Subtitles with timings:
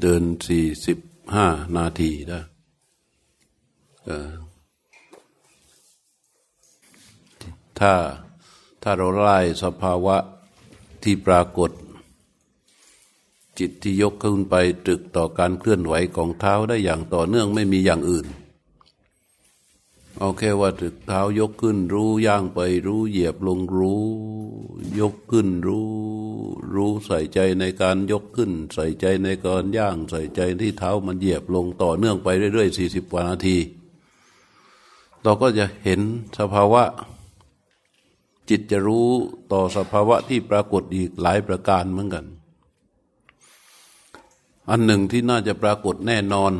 [0.00, 0.98] เดินสี่สิบ
[1.34, 2.40] ห้านาทีได้
[7.78, 7.94] ถ้า
[8.82, 10.16] ถ้าเราไล่สภาวะ
[11.02, 11.70] ที่ปรากฏ
[13.58, 14.54] จิตที่ยกขึ้นไป
[14.84, 18.26] ตรึกต่อการเคลื่อนไหวของเท้าได้อย่างต่อเนื่องไม่มีอย่างอื่น
[20.22, 24.04] เอาแค่ว่าถึกเท้ายกขึ้นรู้ย่างไปรู้เหยียบลงรู้
[24.98, 25.90] ยกขึ้นรู้
[26.74, 33.56] รู้ใส่ใจในการยกขึ้น ใส่ใจในการย่างใส่ใจที่เท้ามันเหยียบลงต่อเนื่องไปเรื่อยๆสี่สิบกว่านาที
[35.22, 36.00] เราก็จะเห็น
[36.38, 36.82] สภาวะ
[38.48, 39.08] จิตจะรู้
[39.52, 42.26] ต่อสภาวะที่ปรากฏอีกหลายประการเหมือนกัน
[44.70, 46.52] อันหนึ่งที่น่าจะปรากฏแน่นอน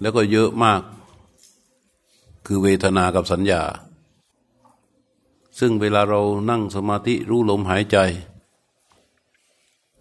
[0.00, 0.82] แล้วก็เยอะมาก
[2.46, 3.62] คือเวทนากับสัญญา
[5.58, 7.98] ซึ่งเวลาเรานั่งสมาธิรู้ลมหายใจ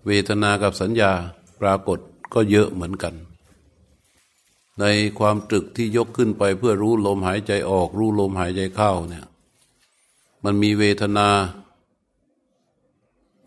[0.06, 1.12] เวทนากับสัญญา
[1.60, 2.00] ปรากฏ
[2.34, 3.16] ก็เยอะเหมือนกัน
[4.80, 4.86] ใน
[5.20, 9.26] ความตรึกที่ยกขึ้นไปเพื่อรู้ลมหายใจออก รู้ลมหายใจเข้าเนี่ย
[10.44, 11.28] มันมีเวทนา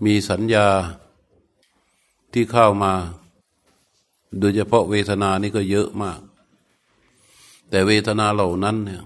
[0.05, 0.67] มีสัญญา
[2.33, 2.93] ที่เข้ามา
[4.39, 6.21] โดยเฉพาะเวทนานี่ก็เยอะมาก
[7.73, 9.03] แต่เวทนาเหล่านั้นเนี่ย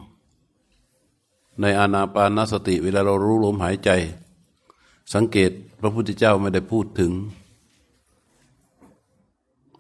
[1.61, 3.91] ในอานาปานสติ เวลาเรารู้ลมหายใจ
[5.15, 5.51] สังเกต
[5.81, 7.13] พระพุทธเจ้าไม่ได้พูดถึง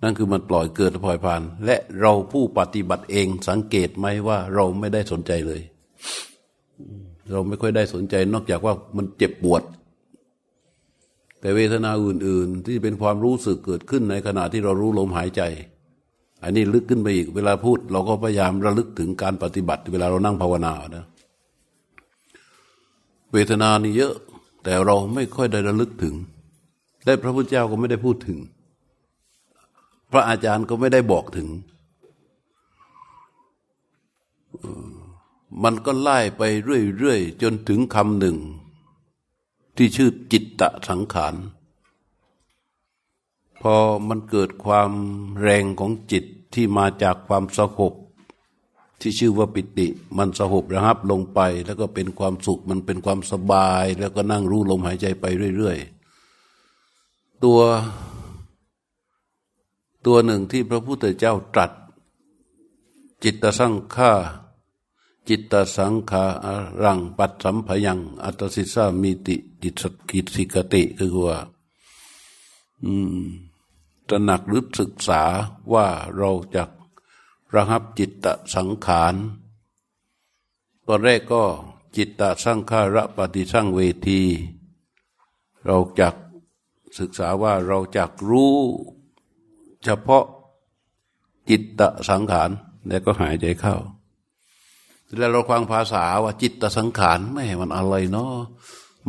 [0.02, 5.62] นั่นคือมันปล่อยเกิดปล่อยผ่าน และเราผู้ปฏิบัติเองสังเกตไหมว่าเราไม่ได้สนใจเลย
[7.30, 9.62] เราไม่ค่อยได้สนใจ นอกจากว่ามันเจ็บปวด
[11.40, 15.42] แต่เวทนาอื่น ๆ ที่เป็นความรู้สึกเกิดขึ้นในขณะที่เรารู้ลมหายใจ
[16.46, 21.04] อันนี้ลึกขึ้นไปอีกเวลาพูด เราก็พยายามระลึกถึงการปฏิบัติ เวลาเรานั่งภาวนานะ
[23.32, 24.14] เวทนานี่เยอะ
[24.64, 26.14] แต่เราไม่ค่อยได้ระลึกถึง
[27.04, 28.38] และพระพุทธเจ้าก็ไม่ได้พูดถึง
[30.10, 31.48] พระอาจารย์ก็ไม่ได้บอกถึง
[35.62, 38.36] มันก็ไล่ไปเรื่อยๆ จนถึงคำหนึ่ง
[39.76, 41.34] ที่ชื่อจิตตะสังขาร
[43.60, 43.74] พอ
[44.08, 44.90] มันเกิดความ
[45.40, 46.24] แรงของจิต
[46.54, 47.92] ที่มาจากความสงบ
[49.00, 49.86] ที่ชื่อว่าปิติ
[50.16, 55.24] มันสงบระหับลงไป แล้วก็เป็นความสุขมันเป็นความสบาย แล้วก็นั่งรู้ลมหายใจไป
[55.56, 57.60] เรื่อยๆ ตัว
[60.06, 61.72] ตัวหนึ่งที่พระพุทธเจ้าตรัส
[63.22, 64.12] จิตตสังขา
[65.28, 66.24] จิตตสังขา
[66.82, 71.38] รังปัตสัมพยัง อัตสิสามีติจิตสกิสิกติคือว่า
[72.84, 73.26] อืม
[74.08, 75.22] ตระหนักหรือศึกษา
[75.72, 75.86] ว่า
[76.16, 76.64] เราจะ
[77.54, 79.14] ระหับจิตตสังขาร
[80.86, 81.44] ตอนแรกก็
[81.96, 84.22] จิตตสังขาระปฏิสังเวที
[85.64, 86.14] เราจัก
[86.98, 88.54] ศึกษาว่าเราจักรู้
[89.84, 90.24] เฉพาะ
[91.48, 92.50] จิตตสังขาร
[92.86, 93.76] แล้วก็หายใจเข้า
[95.16, 98.34] แล้วเราฟังภาษาว่าจิตตสังขารไม่มันอะไรเนาะ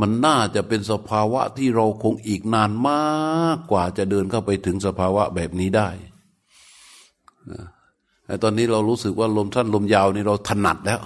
[0.02, 5.90] มันน่าจะเป็นสภาวะที่เราคงอีกนานมากกว่าจะเดินเข้าไปถึงสภาวะแบบนี้ได้
[8.25, 11.02] แต่ตอนนี้เรารู้สึกว่าลมสั้นลมยาวนี่เราถนัดแล้ว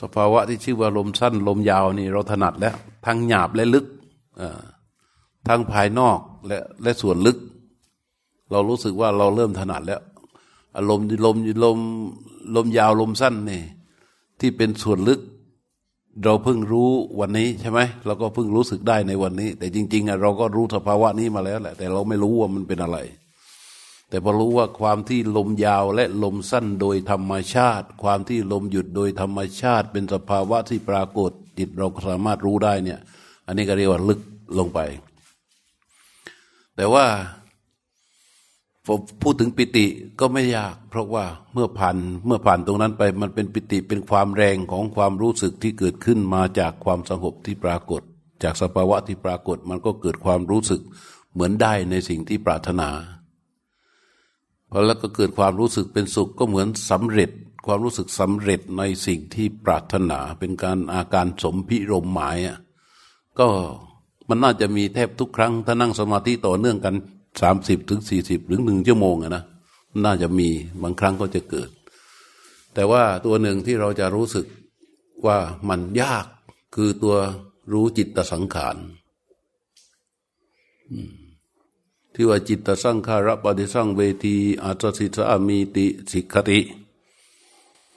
[0.00, 3.86] สภาวะที่ชื่อว่าลมสั้นลมยาวนี่เราถนัดแล้วทั้งหยาบและลึก
[5.48, 7.38] ทั้งภายนอกและและส่วนลึก
[8.50, 10.00] เรารู้สึกว่าเราเริ่มถนัดแล้ว
[10.76, 11.78] อารมณ์ลมลม
[12.56, 13.62] ลมยาวลมสั้นนี่
[14.40, 15.20] ที่เป็นส่วนลึก
[16.24, 16.90] เราเพิ่งรู้
[17.20, 22.98] วันนี้ใช่ไหมเราก็เพิ่งรู้สึกได้ในวันนี้ แต่จริงๆเราก็รู้สภาวะนี้มาแล้วแหละ แต่เราไม่รู้ว่ามันเป็นอะไร
[24.08, 32.98] แต่พอรู้ว่าความที่ลมยาวและลมสั้นโดยธรรมชาติ ความที่ลมหยุดโดยธรรมชาติ เป็นสภาวะที่ปรากฏจิตเราสามารถรู้ได้เนี่ย
[33.46, 34.20] อันนี้ก็เรียกว่าลึก
[34.58, 34.80] ลงไป
[36.76, 37.04] แต่ว่า
[38.86, 39.86] ผมพูดถึงปิติ
[40.20, 48.02] ก็ไม่ยาก เพราะว่าเมื่อผ่านเมื่อผ่านตรงนั้นไปมันเป็นปิติเป็นความแรงของความรู้สึกที่เกิดขึ้นมาจากความสงบที่ปรากฏ
[48.42, 50.82] จากสภาวะที่ปรากฏมันก็เกิดความรู้สึก
[51.32, 52.88] เหมือนได้ในสิ่งที่ปรารถนา
[54.70, 57.30] พอแล้วก็เกิดความรู้สึกเป็นสุขก็เหมือนสำเร็จ
[57.66, 62.58] ความรู้สึกสำเร็จในสิ่งที่ปรารถนาเป็นการอาการสมพิรมหมายอะ
[63.38, 63.46] ก็
[64.28, 66.94] มันน่าจะมีแทบทุกครั้ง ถ้านั่งสมาธิต่อเนื่องกัน
[67.40, 69.44] สามสิบถึงสี่สิบหรือหนึ่งชั่วโมงอะนะ
[70.04, 70.48] น่าจะมี
[70.82, 71.70] บางครั้งก็จะเกิด
[72.74, 74.46] แต่ว่าตัวหนึ่งที่เราจะรู้สึก
[75.26, 75.38] ว่า
[75.68, 76.26] มันยาก
[76.74, 77.16] คือตัว
[77.72, 78.76] รู้จิตตสังขาร
[82.14, 86.60] ที่ว่าจิตตสังขารปฏิสังเวทีอัตสิสามีติสิกขติ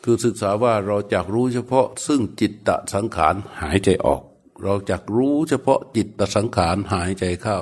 [0.03, 4.21] คือศึกษาว่าเราจักรู้เฉพาะ ซึ่งจิตตสังขารหายใจออก
[4.63, 7.59] เราจักรู้เฉพาะจิตตสังขารหายใจเข้า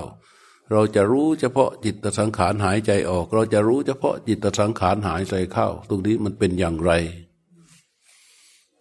[0.72, 6.92] เราจะรู้เฉพาะจิตสังขารหายใจออก เราจะรู้เฉพาะจิตสังขารหายใจเข้า ตรงนี้มันเป็นอย่างไร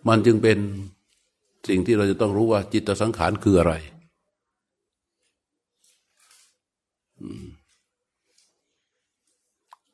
[0.09, 0.59] มันจึงเป็น
[1.69, 3.75] สิ่งที่เราจะต้องรู้ว่าจิตสังขารคืออะไร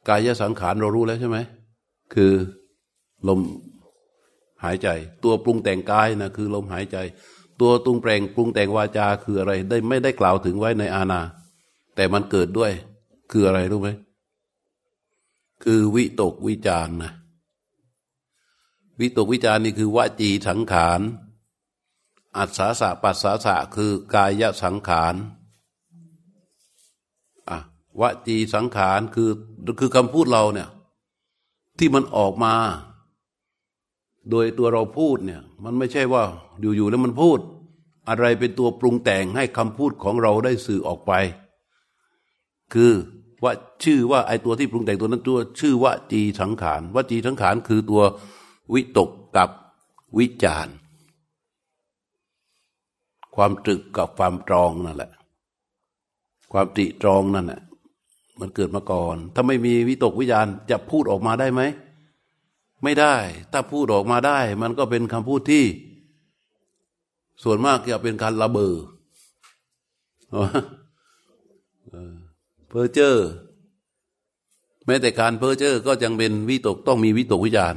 [0.08, 1.38] กายสังขารเรารู้แล้วใช่ไหม
[2.14, 2.32] คือ
[3.28, 3.40] ลม
[4.64, 4.88] หายใจ
[5.24, 6.96] ตัวปรุงแต่งกายนะคือลมหายใจ
[7.60, 11.20] ตัวตรุงแปลงปรุงแต่งวาจาคืออะไร ได้ไม่ได้กล่าวถึงไว้ในอาณา
[11.98, 12.72] แต่มันเกิดด้วย
[13.30, 13.88] คืออะไรรู้ไหม
[15.64, 17.12] คือวิตกวิจารนะ
[19.00, 21.00] วิตกวิจารนี่คือวจีสังขาร
[22.36, 25.14] อัศสะปัสสาสะคือกายสังขาร
[27.48, 27.58] อะ
[28.00, 29.30] วจีสังขารคือ
[29.80, 30.68] คือคำพูดเราเนี่ย
[31.78, 32.54] ที่มันออกมา
[34.30, 36.22] โดยตัวเราพูดเนี่ย มันไม่ใช่ว่า
[36.60, 37.38] อยู่ๆแล้วมันพูด
[38.08, 41.14] อะไรเป็นตัวปรุงแต่งให้คำพูดของเราได้สื่อออกไป
[42.74, 42.92] คือ
[43.44, 43.52] ว่า
[43.84, 48.02] ชื่อว่าไอตัวที่ปรุงแต่งตัวนั้นตัวชื่อว่าจีสังขารว่าจีสังขารคือตัว
[48.74, 49.50] วิตกกับ
[50.18, 50.68] วิจาร
[53.34, 55.12] ความตรึกกับความตรองนั่นแหละ
[56.52, 57.60] ความติตรองนั่นแหละ
[58.40, 61.62] มันเกิดมาก่อน ถ้าไม่มีวิตกวิจารจะพูดออกมาได้ไหม
[62.82, 63.16] ไม่ได้
[63.52, 65.64] ถ้าพูดออกมาได้ มันก็เป็นคำพูดที่
[67.42, 68.74] ส่วนมากจะเป็นการละเมอ
[72.68, 73.28] เพ้อเจ้อ
[74.86, 77.74] แม้แต่การเพ้อเจ้อก็ยังเป็นวิตกต้องมีวิตกวิจาร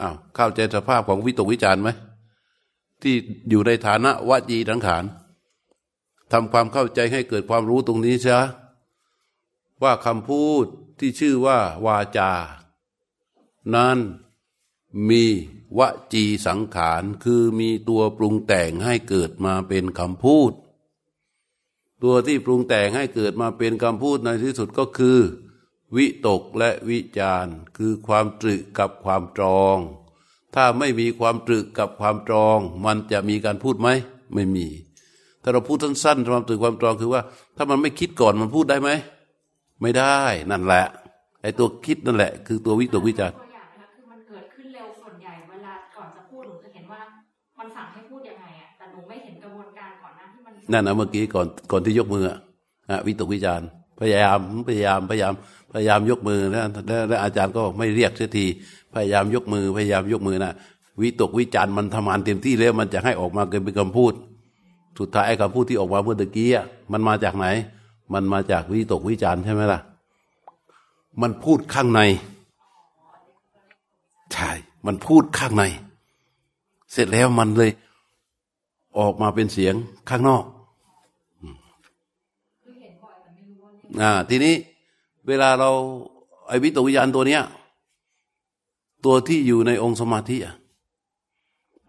[0.00, 1.88] อ้าวเข้าใจสภาพของวิตกวิจารไหม
[3.02, 3.14] ที่
[3.48, 5.04] อยู่ในฐานะวจีทังขาน
[6.32, 8.38] ทำความเข้าใจให้เกิดความรู้ตรงนี้ใช่
[9.82, 10.64] ว่าคำพูด
[10.98, 12.32] ที่ชื่อว่าวาจา
[13.74, 13.98] นั้น
[15.08, 15.24] มี
[15.78, 15.80] ว
[16.12, 20.52] จีสังขาร คือมีตัวปรุงแต่งให้เกิดมาเป็นคำพูด
[22.04, 25.18] ตัวที่ปรุงแต่งให้เกิดมาเป็นคำพูดในที่สุดก็คือ
[25.96, 27.46] วิตกและวิจาร
[27.76, 29.76] คือความตรึกกับความตรอง
[30.54, 33.88] ถ้าไม่มีความตรึกกับความตรอง มันจะมีการพูดไหม
[34.34, 34.66] ไม่มี
[35.42, 37.22] ถ้าเราพูดสั้นๆความตื่นความตรองคือว่า
[37.56, 38.90] ถ้ามันไม่คิดก่อนมันพูดได้ไหม
[39.80, 40.18] ไม่ได้
[40.50, 40.86] นั่นแหละ
[41.42, 43.32] ไอ้ตัวคิดนั่นแหละ คือตัววิตกวิจาร
[50.72, 53.60] นั่นนะเมื่อกี้ก่อนก่อนที่ยกมืออะวิตกวิจาร
[54.00, 54.38] พยายาม
[54.68, 55.32] พยายามพยายาม
[55.72, 56.62] พยายามยกมือแล้ว
[57.08, 58.46] แล้วอาจารย์ก็ไม่เรียกเสียที
[58.94, 60.52] พยายามยกมือพยายามยกมือนะ
[61.00, 64.12] วิตกวิจารมันทำงานเต็มที่แล้วมันจะให้ออกมาเป็นคำพูด
[64.98, 66.48] สุดท้ายคำพูดที่ออกมาเมื่อตะกี้
[66.92, 67.46] มันมาจากไหน
[68.12, 69.80] มันมาจากวิตกวิจารใช่ไหมล่ะ
[71.22, 72.00] มันพูดข้างใน
[74.32, 74.50] ใช่
[74.86, 75.64] มันพูดข้างใน
[76.92, 77.70] เสร็จแล้วมันเลย
[78.98, 79.74] ออกมาเป็นเสียง
[80.08, 80.44] ข้างนอก
[84.02, 84.54] อ่าทีนี้
[85.26, 85.70] เวลาเรา
[86.48, 87.42] ไอ้วิตกวิจารตัวเนี้ย
[89.04, 90.56] ตัวที่อยู่ในองค์สมาธิอะ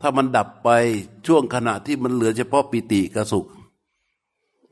[0.01, 0.69] ถ้ามันดับไป
[1.27, 3.47] ช่วงขณะที่มันเหลือเฉพาะปิติกสุข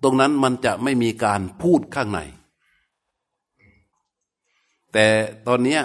[0.04, 2.20] ตรงนั้นมันจะไม่มีการพูดข้างใน
[4.94, 5.08] แต่
[5.48, 5.80] ตอนนี้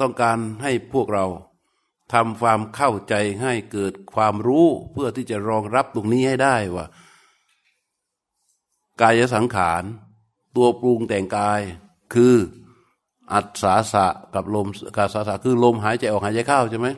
[0.00, 1.24] ต้องการให้พวกเรา
[2.12, 6.86] ทำความเข้าใจให้เกิดความรู้เพื่อที่จะรองรับตรงนี้ให้ได้ว่า
[9.00, 9.82] กายสังขาร
[10.56, 11.60] ตัวปรุงแต่งกาย
[12.14, 12.34] คือ
[13.32, 16.88] อัศาสะกับลมกาสาสะคือลมหายใจออกหายใจเข้าใช่ไหม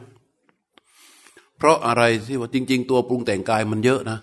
[1.57, 4.19] เพราะอะไรที่ว่าจริง ๆ ตัวปรุงแต่งกายมันเยอะนะ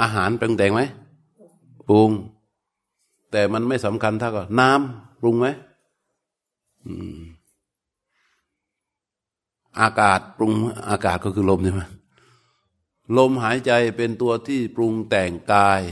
[0.00, 0.82] อาหารปรุงแต่งไหม
[1.88, 2.10] ปรุง
[3.30, 5.46] แต่มันไม่สำคัญเท่ากับน้ำปรุงไหม
[6.86, 6.88] อ
[9.80, 10.52] อากาศปรุง
[10.90, 11.82] อากาศก็คือลมใช่ไหม
[13.18, 15.82] ลมหายใจเป็นตัวที่ปรุงแต่งกาย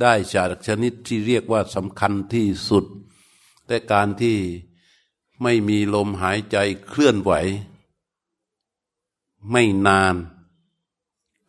[0.00, 2.84] ได้จากชนิดที่เรียกว่าสำคัญที่สุด
[3.66, 4.36] แต่การที่
[5.42, 6.56] ไม่มีลมหายใจ
[6.88, 7.32] เคลื่อนไหว
[9.50, 10.14] ไม่นาน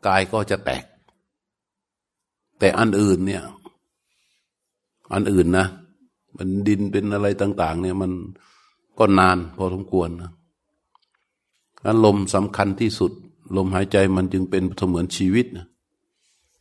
[0.07, 0.83] กายก็จะแตก
[2.59, 3.43] แต่อันอื่นเนี่ย
[5.13, 5.67] อันอื่นนะ
[6.37, 8.11] มันดินเป็นอะไรต่าง ๆ เนี่ยมัน
[8.99, 10.31] ก็นานพอสมควรนะ
[11.85, 13.11] อันลมสำคัญที่สุด
[13.57, 15.67] ลมหายใจมันจึงเป็นเสมือนชีวิตนะ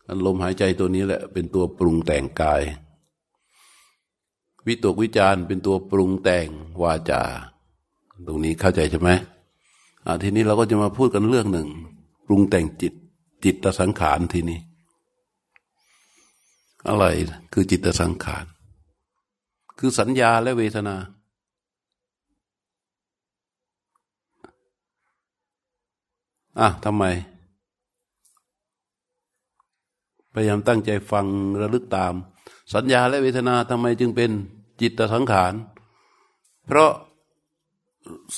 [0.09, 2.63] อันลมหายใจตัวนี้แหละเป็นตัวปรุงแต่งกาย
[4.67, 6.49] วิตกวิจารเป็นตัวปรุงแต่ง
[6.83, 7.23] วาจา
[8.27, 9.11] ตรงนี้เข้าใจใช่ไหม
[10.23, 11.69] ทีนี้เราก็จะมาพูดกันเรื่องหนึ่ง
[12.27, 12.95] ปรุงแต่งจิต
[13.45, 14.61] จิตตสังขารทีนี้
[16.89, 17.05] อะไร
[17.53, 18.45] คือจิตตสังขาร
[19.79, 20.97] คือสัญญาและเวทนา
[26.61, 27.05] อะทำไม
[30.33, 31.27] พยายามตั้งใจฟัง
[31.61, 32.15] ระลึกตาม
[32.75, 34.31] สัญญาและเวทนาทำไมจึงเป็น
[34.81, 35.53] จิตสังขาร
[36.65, 36.93] เพราะ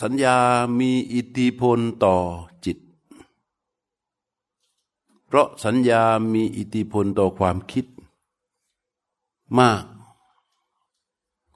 [0.00, 0.36] สัญญา
[0.78, 2.16] มีอิทธิพลต่อ
[2.64, 2.78] จิต
[5.26, 6.02] เพราะสัญญา
[6.32, 7.86] มีอิทธิพลต่อความคิด
[9.58, 9.84] มาก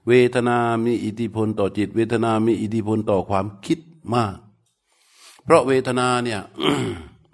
[0.07, 3.79] เวทนามีอิทธิพลต่อจิต เวทนามีอิทธิพลต่อความคิด
[4.13, 4.37] มาก
[5.47, 6.41] เพราะเวทนาเนี่ย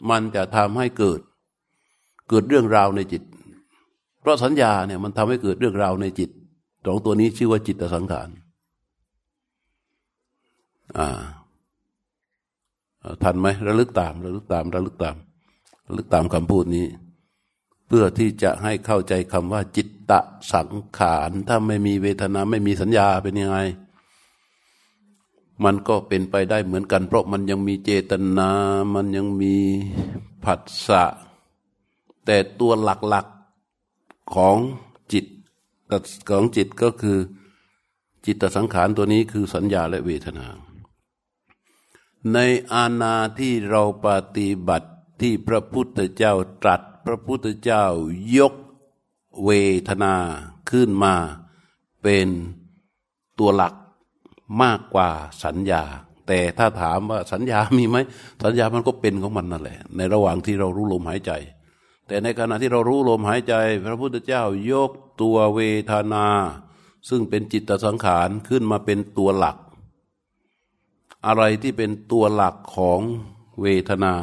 [0.10, 1.20] มันจะทำให้เกิด
[2.29, 3.24] เกิดเรื่องราวในจิต
[4.22, 6.29] เพราะสัญญาเนี่ยมันทำให้เกิดเรื่องราวในจิต
[6.86, 8.29] สองตัวนี้ชื่อว่าจิตสังขาร
[10.98, 11.22] อ่า
[13.24, 15.15] ทันไหมระลึกตามระลึกตามระลึกตาม
[15.88, 16.86] ระลึกตามคำพูดนี้
[17.88, 20.20] เพื่อที่จะให้เข้าใจคำว่า จิตตะ
[20.53, 23.60] สังขาร ถ้าไม่มีเวทนาไม่มีสัญญาเป็นยังไง
[25.64, 28.50] มันก็เป็นไปได้เหมือนกัน เพราะมันยังมีเจตนา
[28.94, 29.56] มันยังมี
[30.44, 31.04] ผัสสะ
[32.26, 34.58] แต่ตัวหลักๆของ
[35.12, 35.26] จิต
[36.30, 37.20] ของจิตก็คือ
[38.26, 40.48] จิตสังขารตัวนี้คือสัญญาและเวทนา
[42.34, 42.38] ใน
[42.74, 44.08] อาณาที่เราป
[44.38, 44.90] ฏิบัติ
[45.22, 46.34] ที่พระพุทธเจ้า
[46.64, 47.86] ตรัส พระพุทธเจ้า
[48.38, 48.54] ยก
[49.46, 49.50] เว
[49.90, 50.16] ทนา
[50.70, 51.16] ขึ้นมา
[52.04, 52.28] เป็น
[53.40, 53.74] ตัวหลัก
[54.62, 55.10] มากกว่า
[55.44, 55.84] สัญญา
[56.28, 57.98] แต่ถ้าถามว่าสัญญามีไหม
[58.44, 61.32] สัญญามันก็เป็นของมันนั่นแหละ ในระหว่างที่เรารู้ลมหายใจ
[62.08, 66.28] แต่ในขณะที่เรารู้ลมหายใจ พระพุทธเจ้ายกตัวเวทนา
[67.10, 69.58] ซึ่งเป็นจิตสังขารขึ้นมาเป็นตัวหลัก
[71.26, 73.00] อะไรที่เป็นตัวหลักของ
[73.62, 74.14] เวทนา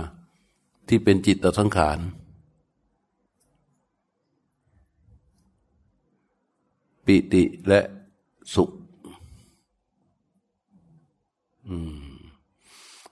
[0.88, 1.98] ที่เป็นจิตสังขาร
[7.06, 7.80] ปิติและ
[8.54, 8.70] สุข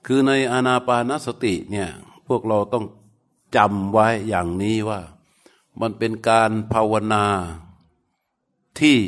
[0.06, 1.88] คือในอานาปานสติเนี่ย
[2.26, 2.84] พวกเราต้อง
[3.56, 5.00] จำไว้อย่างนี้ว่า
[5.80, 7.24] มันเป็นการภาวนา
[8.80, 8.98] ที่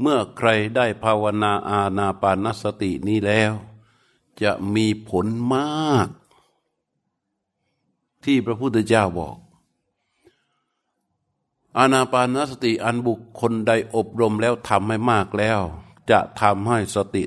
[0.00, 3.52] เมื่อใครได้ภาวนาอาณาปานสตินี้แล้ว
[4.42, 6.08] จะมีผลมาก
[8.24, 9.36] ที่พระพุทธเจ้าบอก
[11.78, 15.60] อาณาปานสติอันบุคคลใดอบรมแล้วทำให้มากแล้ว
[16.10, 17.22] จะทำให้สติ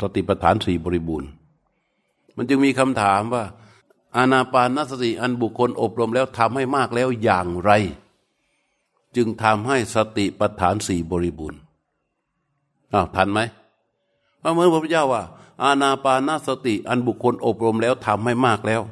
[0.00, 1.28] สติปัฏฐานสี่บริบูรณ์
[2.36, 3.44] มันจึงมีคำถามว่า
[4.16, 7.70] อานาปานสติอันบุคคลอบรมแล้วทำให้มากแล้วอย่างไร
[9.16, 11.60] จึงทำให้สติปัฏฐานสี่บริบูรณ์
[12.92, 13.40] อ้าวทันไหม
[14.38, 15.22] เพราะเหมือนพระพุทธเจ้าว่า
[15.62, 18.82] อานาปานสติอันบุคคลอบรมแล้วทำให้มากแล้ว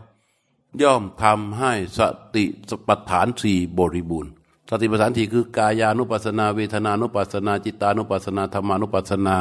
[0.82, 2.00] ย่อมทำให้ส
[2.34, 4.32] ติสปัฏฐานสี่บริบูรณ์
[4.74, 9.36] สติปัฏฐานสี่คือกายานุปัสนา เวทนานุปัสนา จิตานุปัสนาธรรมานุปัสนา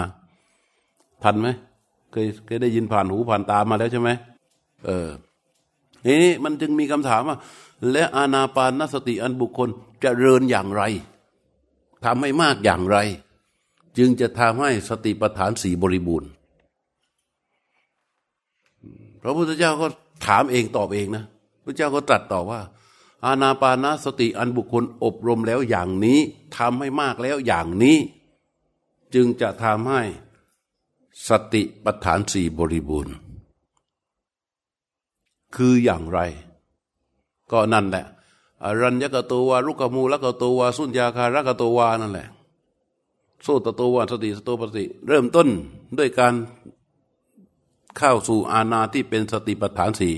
[1.23, 1.47] ทันไหม
[2.11, 4.09] เคยเคยได้ยินผ่านหูผ่านตามาแล้วใช่ไหม
[4.85, 5.09] เออ
[6.21, 7.37] นี่มันจึงมีคำถามว่า
[7.91, 9.69] และอานาปานสติอันบุคคล
[10.03, 10.83] จะเริญอย่างไร
[12.05, 12.97] ทำให้มากอย่างไร
[13.97, 16.29] จึงจะทำให้สติปัฏฐานสี่บริบูรณ์
[19.21, 19.87] พระพุทธเจ้าก็
[20.27, 21.23] ถามเองตอบเองนะ
[21.63, 22.59] พระเจ้าก็ตรัสตอบว่า
[23.25, 26.19] อานาปานาสติอันบุคคลอบรมแล้วอย่างนี้
[26.55, 27.97] ทำให้มากแล้วอย่างนี้
[29.13, 30.01] จึงจะทำให้
[31.27, 33.15] สติปัฏฐานสี่บริบูรณ์
[35.55, 36.19] คืออย่างไร
[37.51, 38.05] ก็นั่นแหละ
[38.63, 42.27] อรัญญกตัววารุกมูลกตัววาสุญญาคารกตัววานั่นแหละ
[43.41, 45.47] โซตตัววาสติสตัวปฏิเริ่มต้น
[45.97, 46.33] ด้วยการ
[47.97, 50.13] เข้าสู่อานาที่เป็นสติปัฏฐานสี่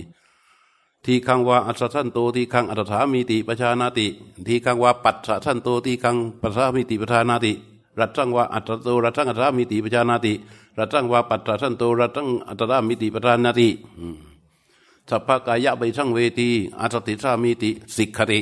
[1.05, 4.07] ทีฆังวาอัสสะสันโตทีฆังอัสสะสามีติ ปะชานาติ
[4.48, 5.15] ทีฆังวาปัส
[5.46, 7.53] สะสันโตทีฆังปัสสะสามีติ ปะชานาติ
[8.00, 10.33] รัสสังวาอัสสะสันโตรัสสังอัสสะสามีติ ปะชานาติ
[10.77, 13.69] รัสสังวาปัสสะสันโตรัสสัง ปัสสะสามีติ ปะชานาติ
[15.10, 18.39] สัพพะกายะปะฏิสังเวทีอัสสะสิสสามีติสิกขะติ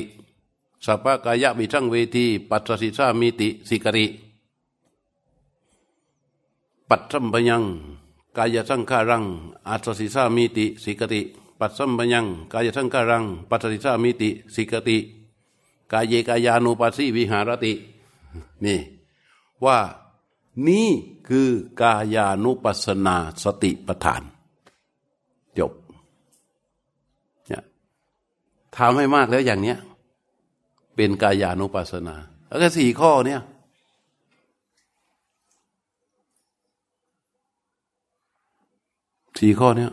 [0.84, 4.06] สัพพะกายะปะฏิสังเวทีปัสสิสามีติสิกริ
[6.88, 7.62] ปัจสัมปยัง
[8.36, 9.24] กายสังขารัง
[9.68, 11.22] อัตสิสามีติสิกติ
[11.64, 14.98] ปัจสัมปยังกายสังขารัง ปัสสิสามีติ สิกติ
[15.92, 17.72] กายเยกายานุปัสสิวิหารติ
[18.64, 18.78] นี่
[19.64, 19.78] ว่า
[20.66, 20.88] นี่
[21.28, 21.48] คือ
[21.80, 24.22] กายานุปัสนาสติปัฏฐาน
[25.58, 25.72] จบ
[27.48, 27.62] เนี่ย
[28.76, 29.78] ทำให้มากแล้วอย่างเนี้ย
[30.94, 32.16] เป็นกายานุปัสสนา
[32.48, 33.40] แล้วก็สี่ข้อเนี่ย
[39.38, 39.92] สี่ข้อเนี้ย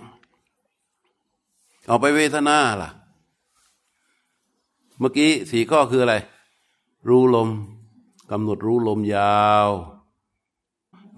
[1.90, 2.90] เอาไปเวทนาล่ะ
[5.00, 6.16] เมื่อกี้สี่ข้อคืออะไร
[7.08, 7.50] รู้ลม
[8.32, 9.70] กำหนดรู้ลมยาว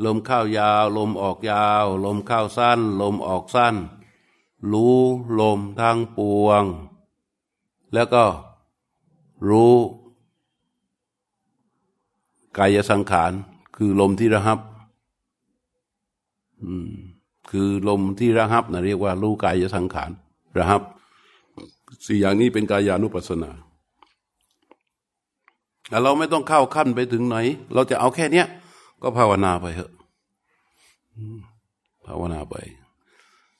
[0.05, 3.75] ลมเข้ายาว ลมออกยาว ลมเข้าสั้น ลมออกสั้น
[4.71, 4.97] รู้
[5.39, 6.63] ลมทางปวง
[7.93, 8.25] แล้วก็
[9.49, 9.75] รู้
[12.57, 13.31] กายสังขาร
[13.75, 14.59] คือลมที่ระหับ
[16.61, 16.89] อืม
[17.49, 20.11] คือลมที่ระหับนะเรียกว่ารู้กายสังขาร
[20.57, 20.81] ระหับ
[22.05, 23.51] สี่อย่างนี้เป็นกายานุปัสสนา
[25.89, 27.37] แต่เราไม่ต้องเข้าขั้นไปถึงไหน
[27.73, 28.47] เราจะเอาแค่เนี้ย
[29.01, 29.91] ก็ภาวนาไปเถอะ
[32.05, 32.55] ภาวนาไป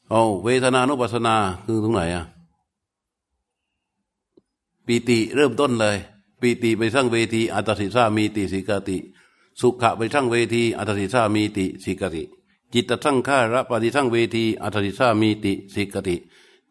[0.10, 2.26] เอาเวทนานุปัสสนาคือตรงไหนอะ
[4.86, 5.98] ปีติเริ่มต้นเลย
[6.42, 8.98] ปีติไปสร้างเวทีอัตติสามีติสิกติ
[9.62, 12.24] สุขะไปสร้างเวทีอัตติสามีติสิกติ
[12.74, 16.16] จิตตสังขาระปฏิสร้างเวทีอัตติสามีติสิกติ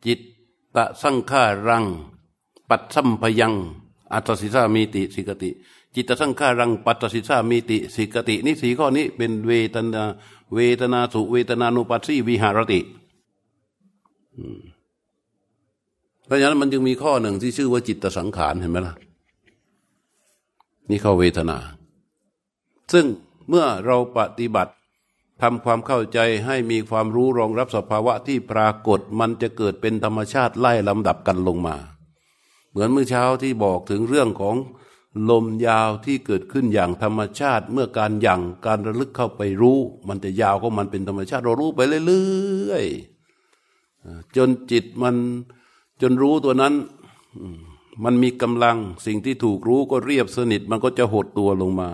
[0.05, 0.21] จิต
[0.77, 1.85] ตะสังขารัง
[2.69, 3.55] ปัตสัมพยัง
[4.13, 5.51] อัตติสามีติสิกติ
[5.95, 10.03] จิตตสังขารัง ปัตติสามีติสิกตินี่สีข้อนี้เป็นเวทนา
[10.55, 12.81] เวทนาสุเวทนานุปัสสีวิหารติ
[16.27, 18.95] เพราะฉะนั้นมันจึงมีข้อหนึ่งที่ชื่อว่าจิตสังขารเห็นไหมล่ะ
[20.89, 21.59] นี่ข้อเวทนา
[22.93, 23.05] ซึ่ง
[23.49, 24.73] เมื่อเราปฏิบัติ
[25.43, 31.77] ทำความเข้าใจให้มีความรู้รองรับสภาวะที่ปรากฏมันจะเกิดเป็นธรรมชาติไล่ลำดับกันลงมา
[32.71, 34.57] เหมือนเมื่อเช้าที่บอกถึงเรื่องของ
[35.31, 39.79] ลมยาวที่เกิดขึ้นอย่างธรรมชาติ เมื่อการยังการระลึกเข้าไปรู้
[40.09, 45.17] มันจะยาวก็มันเป็นธรรมชาติเรารู้ไปเรื่อยๆจนจิตมัน
[46.03, 46.75] จนรู้ตัวนั้น
[48.05, 51.89] มันมีกำลังสิ่งที่ถูกรู้ก็เรียบสนิทมันก็จะหดตัวลงมา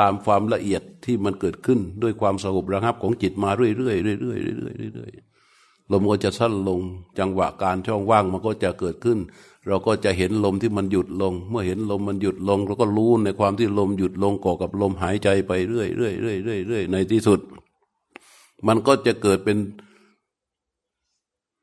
[0.00, 6.80] ตามความละเอียดที่มันเกิดขึ้นด้วยความสงบระงับของจิตมาเรื่อยๆเรื่อยๆเรื่อยๆเรื่อยๆลมก็จะสั้นลง
[7.18, 9.18] จังหวะการช่องว่างมันก็จะเกิดขึ้น
[9.66, 17.40] เราก็จะเห็นลมที่มันหยุดลง เมื่อเห็นลมมันหยุดลงเราก็รู้ในความที่ลมหยุดลงก่อกับลมหายใจไปเรื่อยๆเรื่อยๆเรื่อยๆในที่สุด
[18.66, 19.58] มันก็จะเกิดเป็น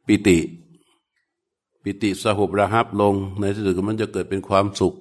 [0.08, 0.38] ปิติ
[1.84, 4.94] ปิติสหบระหับลง ในที่สุดมันจะเกิดเป็นความสุข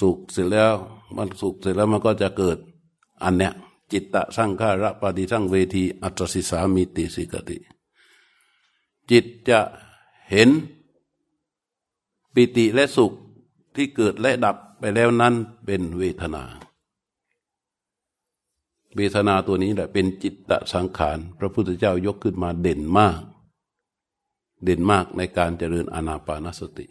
[0.00, 0.74] สุขเสร็จแล้ว
[1.16, 2.58] มันสุขเสร็จแล้วมันก็จะเกิด
[3.22, 3.52] อันเนี้ย
[3.92, 7.58] จิตตะสร้างฆาระปฏิทั้างเวทีอัตสิสามิติสิกติ
[9.10, 9.60] จิตจะ
[10.30, 10.48] เห็น
[12.34, 13.12] ปิติและสุข
[13.74, 16.44] ที่เกิดและดับไปแล้วนั้นเป็นเวทนา
[18.96, 23.20] เวทนาตัวนี้แหละเป็นจิตตะสังขาร พระพุทธเจ้ายกขึ้นมาเด่นมาก
[24.64, 26.86] เด่นมากในการเจริญอานาปานสติ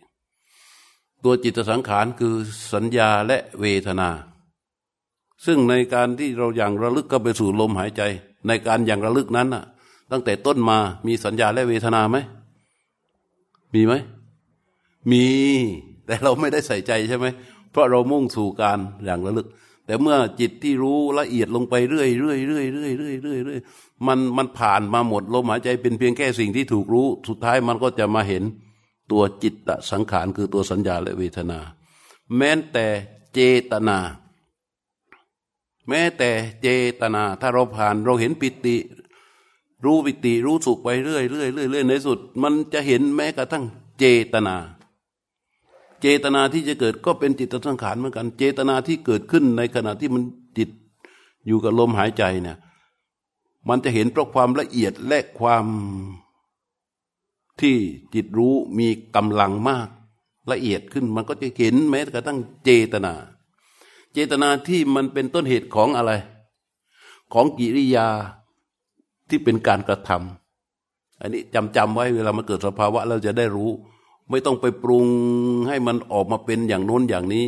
[1.23, 2.34] ตัวจิตสังขารคือ
[2.73, 4.10] สัญญาและเวทนา
[5.45, 8.01] ซึ่งในการที่เราอย่างระลึกก็ไปสู่ลมหายใจ
[8.47, 9.63] ในการอย่างระลึกนั้นน่ะ
[10.12, 10.77] ตั้งแต่ต้นมา
[11.08, 12.17] มีสัญญาและเวทนาไหม
[13.73, 13.93] มีไหม
[15.12, 15.25] มี
[16.05, 17.25] แต่เราไม่ได้ใส่ใจใช่ไหม
[17.71, 19.47] เพราะเรามุ่งสู่การอย่างระลึก
[19.86, 23.60] แต่เมื่อจิตที่รู้ละเอียดลงไปเรื่อยเรื่อยเรื่อยเรื่อยเรื่อยเรื่อยเรื่อย
[24.08, 28.43] มันมันผ่านมาหมดลมหายใจเป็นเพียงแค่สิ่งที่ถูกรู้ สุดท้ายมันก็จะมาเห็น
[29.12, 31.60] ตัวจิตตสังขารคือตัวสัญญาและเวทนา
[32.38, 32.86] แม้แต่
[33.34, 33.39] เจ
[33.72, 33.98] ตนา
[35.88, 36.30] แม้แต่
[36.62, 36.67] เจ
[37.02, 38.76] ตนา ถ้าเราผ่านเราเห็นปิติ
[39.86, 43.65] รู้ปิติรู้สุขไปเรื่อยเรื่อยเรื่อยเรื่อยในสุด มันจะเห็นแม้กระทั่ง
[44.00, 44.56] เจตนา
[46.02, 50.24] เจตนาที่จะเกิดก็เป็นจิตสังขารเหมือนกัน เจตนาที่เกิดขึ้นในขณะที่มัน
[50.58, 50.69] จิต
[51.48, 52.58] อยู่กับลมหายใจเนี่ย
[53.69, 55.65] มันจะเห็นเพราะความละเอียดและความ
[57.62, 57.78] ที่
[58.13, 59.88] จิตรู้มีกำลังมาก
[60.52, 63.13] ละเอียดขึ้นมันก็จะเห็นแม้กระทั่งเจตนา
[64.13, 66.12] เจตนาที่มันเป็นต้นเหตุของอะไร
[67.34, 68.08] ของกิริยา
[69.30, 73.72] ที่เป็นการกระทำอันนี้จำจำไว้เวลามันเกิดสภาวะเราจะได้รู้
[74.30, 75.08] ไม่ต้องไปปรุง
[75.67, 77.45] ให้มันออกมาเป็นอย่างโน้นอย่างนี้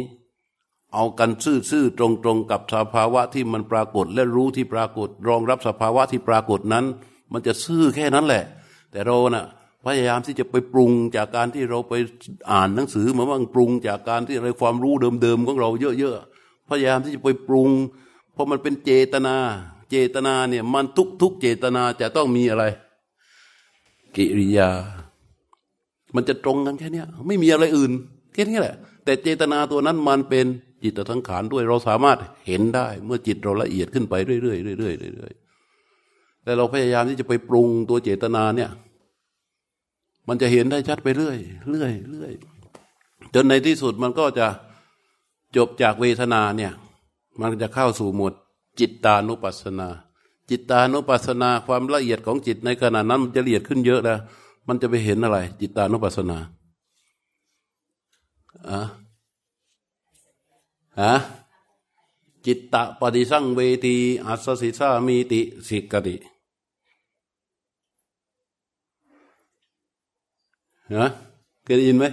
[0.94, 1.32] เอากัน
[1.72, 6.86] ซื่อๆตรงๆกับสภาวะที่มันปรากฏและรู้ที่ปรากฏ รองรับสภาวะที่ปรากฏนั้น
[7.32, 8.44] มันจะซื่อแค่นั้นแหละ
[8.92, 9.46] แต่เรานะ่ะ
[9.86, 11.94] พยายามที่จะไปปรุงจากการที่เราไป
[12.52, 17.70] อ่านหนังสือมาบ้างปรุงจากการที่อะไรความรู้เดิมๆของเราเยอะๆพยายามที่จะไปปรุง
[18.34, 19.36] เพราะมันเป็นเจตนา
[19.92, 20.86] เจตนาเนี่ยมัน
[21.22, 22.64] ทุกๆเจตนาจะต้องมีอะไร
[24.16, 24.70] กิริยา
[26.16, 27.92] มันจะตรงกันแค่นี้ไม่มีอะไรอื่น
[28.34, 30.46] แค่นี้แหละ แต่เจตนาตัวนั้นมันเป็น
[30.84, 32.18] จิตทั้งขานด้วยเราสามารถ
[32.48, 38.70] เห็นได้ เมื่อจิตเราละเอียดขึ้นไปเรื่อยๆเรื่อยๆเรื่อยๆแต่เราพยายามที่จะไปปรุงตัวเจตนาเนี่ย
[40.28, 41.38] มันจะเห็นได้ชัดไปเรื่อย
[41.70, 42.32] เรื่อยเรื่อย
[43.34, 44.48] จนในที่สุดมันก็จะ
[45.56, 46.72] จบจากเวทนาเนี่ย
[47.40, 48.34] มันจะเข้าสู่หมวด
[48.80, 49.90] จิตตานุปัสสนา
[50.50, 54.20] จิตตานุปัสสนาความละเอียดของจิตในขณะนั้นมันจะละเอียดขึ้นเยอะแล้ว
[54.68, 56.38] มันจะไปเห็นอะไร จิตตานุปัสสนา
[58.70, 58.82] อะ
[61.02, 61.14] ฮะ
[62.46, 66.16] จิตตะปฏิสังเวทีอัสสิสามีติสิกติ
[70.96, 71.10] ฮะ
[71.64, 72.06] เคยได้ยินไหม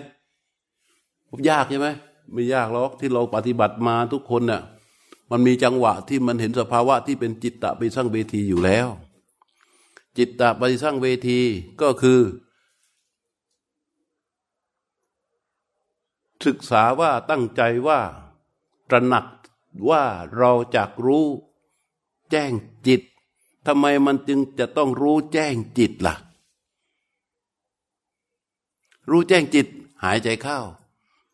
[1.49, 1.89] ยากใช่ไหม
[2.33, 4.63] ไม่ยากหรอกที่เราปฏิบัติมาทุกคนเนี่ย
[5.31, 8.89] มันมีจังหวะที่มันเห็นสภาวะที่เป็นจิตตะไปสร้างเวทีอยู่แล้ว
[10.19, 11.41] จิตตะไปสร้างเวที
[11.81, 12.21] ก็คือ
[16.47, 18.01] ศึกษาว่าตั้งใจว่า
[18.91, 19.27] ตระหนัก
[19.89, 20.05] ว่า
[20.39, 21.27] เราจะรู้
[22.31, 22.53] แจ้ง
[22.87, 23.03] จิต
[23.67, 26.15] ทำไมมันจึงจะต้องรู้แจ้งจิตละ่ะ
[29.11, 29.67] รู้แจ้งจิต
[30.05, 30.59] หายใจเข้า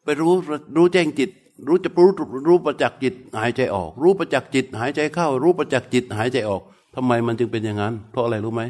[0.05, 0.35] ไปรู้
[0.77, 1.31] รู้แจ้งจิต
[1.67, 2.09] รู้จะรู้
[2.49, 6.63] รู้ประจักษ์จิต หายใจออก รู้ประจักษ์จิต หายใจเข้า รู้ประจักษ์จิต หายใจออก
[6.95, 8.63] ทำไมมันจึงเป็นอย่างนั้น เพราะอะไรรู้ไหม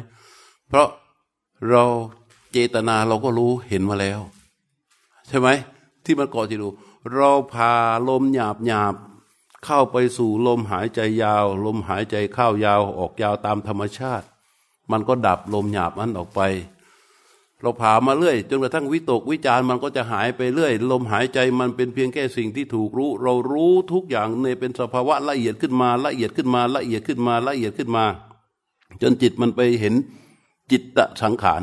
[0.67, 0.87] เพราะ
[1.69, 1.83] เรา
[2.51, 4.19] เจตนาเราก็รู้เห็นมาแล้ว
[5.27, 5.47] ใช่ไหม
[6.05, 6.69] ที่มันก่อจิตดู
[7.13, 7.71] เราพา
[8.07, 8.95] ลมหยาบหยาบ
[9.65, 14.25] เข้าไปสู่ลมหายใจยาว ลมหายใจเข้ายาวออกยาวตามธรรมชาติ
[14.91, 16.41] มันก็ดับลมหยาบนั้นออกไป
[17.65, 28.05] เราผ่ามาเรื่อย จนกระทั่งวิตกวิจารมันก็จะหายไปเรื่อย ลมหายใจมันเป็นเพียงแค่สิ่งที่ถูกรู้ เรารู้ทุกอย่างในเป็นสภาวะละเอียดขึ้นมาละเอียดขึ้นมาละเอียดขึ้นมาละเอียดขึ้นมา
[29.01, 29.93] จนจิตมันไปเห็น
[30.71, 31.61] จิตตสังขาร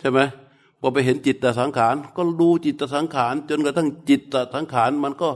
[0.00, 0.20] ใช่ไหม
[0.80, 5.28] พอไปเห็นจิตตสังขารก็ดูจิตตสังขารจนกระทั่งจิตตสังขารมันก็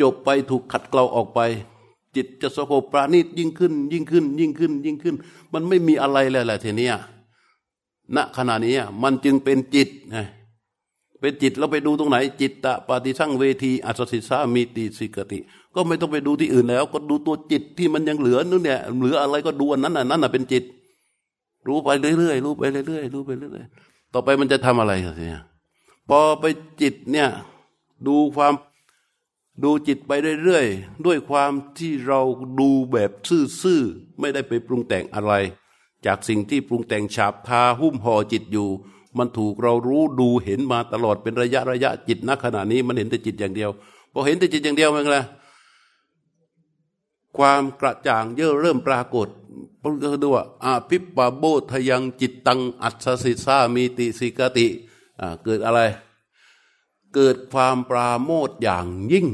[0.00, 1.40] จบไปถูกขัดเกลาออกไป
[2.16, 5.14] จิตจะสงบปราณีตยิ่งขึ้น ยิ่งขึ้น ยิ่งขึ้น ยิ่งขึ้น
[5.52, 6.96] มันไม่มีอะไรเลยแหละทีเนี้ย
[8.16, 10.18] ณขณะนี้มันจึงเป็นจิตไง
[11.20, 15.38] เป็นจิตเราไปดูตรงไหน จิตตะปฏิสั่งเวทีอัศสิสามีติสิกติ
[15.74, 20.64] ก็ไม่ต้องไปดูที่อื่นแล้ว ก็ดูตัวจิตที่มันยังเหลือนู่นเนี่ยเหลืออะไรก็ดูอันนั้นน่ะนั่นน่ะเป็นจิต
[21.66, 21.88] รู้ไป
[22.18, 25.42] เรื่อยๆรู้ไปเรื่อยๆรู้ไปเรื่อยๆต่อไปมันจะทำอะไรกันเนี่ย
[26.08, 26.44] พอไป
[26.80, 27.28] จิตเนี่ย
[28.06, 28.54] ดูความ
[29.64, 30.12] ดูจิตไป
[30.44, 32.20] เรื่อยๆด้วยความที่เรา
[32.60, 33.10] ดูแบบ
[33.62, 35.32] ซื่อๆไม่ได้ไปปรุงแต่งอะไร
[36.06, 38.68] จากสิ่งที่ปรุงแต่งฉาบทาหุ้มห่อจิตอยู่
[39.18, 43.70] มันถูกเรารู้ดูเห็นมาตลอดเป็นระยะระยะจิตนักขณะนี้ มันเห็นแต่จิตอย่างเดียว
[44.12, 45.18] พอเห็นแต่จิตอย่างเดียวมันอะไร
[47.36, 49.28] ความกระจ่างเยอะเริ่มปรากฏ
[49.80, 54.66] พระก็ดูว่าอาภิปาโบทยังจิตตังอัศสิสามีติสิกติ
[55.44, 55.80] เกิดอะไร
[57.14, 59.26] เกิดความปราโมทอย่างยิ่ง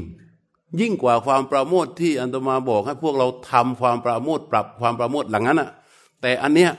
[0.79, 5.69] ยิ่งกว่าความปราโมทที่อันตมาบอกให้พวกเราทำความปราโมทปรับความปราโมทหลังนั้นอะ
[6.23, 6.71] แต่อันเนี้ย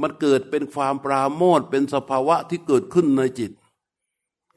[0.00, 3.50] มันเกิดเป็นความปราโมทเป็นสภาวะที่เกิดขึ้นในจิต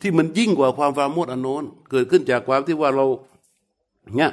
[0.01, 3.05] ที่มันยิ่งกว่าความปราโมทอันโน้นเกิดขึ้นจากความที่ว่าเรา
[4.15, 4.31] เนี่ย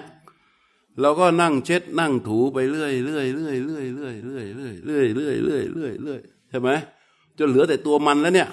[1.00, 6.68] เราก็นั่งเช็ดนั่งถูไปเรื่อยเรื่อยเรื่อยเรื่อยเรื่อยเรื่อยเรื่อยเรื่อยเรื่อยเรื่อยเรื่อยเรื่อยใช่ไหม
[7.38, 8.48] จนเหลือแต่ตัวมันแล้วเนี่ย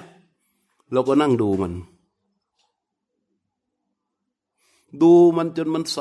[0.93, 1.73] เราก็นั่งดูมัน
[5.01, 5.97] ดูมันจนมันใส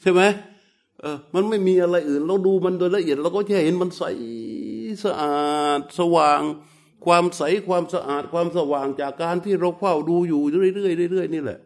[0.00, 0.20] ใช่ไหม
[1.00, 4.02] เออ มันไม่มีอะไรอื่น เราดูมันโดยละเอียดเราก็แค่เห็นมันใส
[5.04, 5.40] สะอา
[5.78, 6.40] ดสว่าง
[7.04, 11.58] ความใสความสะอาดความสว่างจากการที่เราเฝ้าดูอยู่เรื่อยๆเรื่อยๆนี่แหละ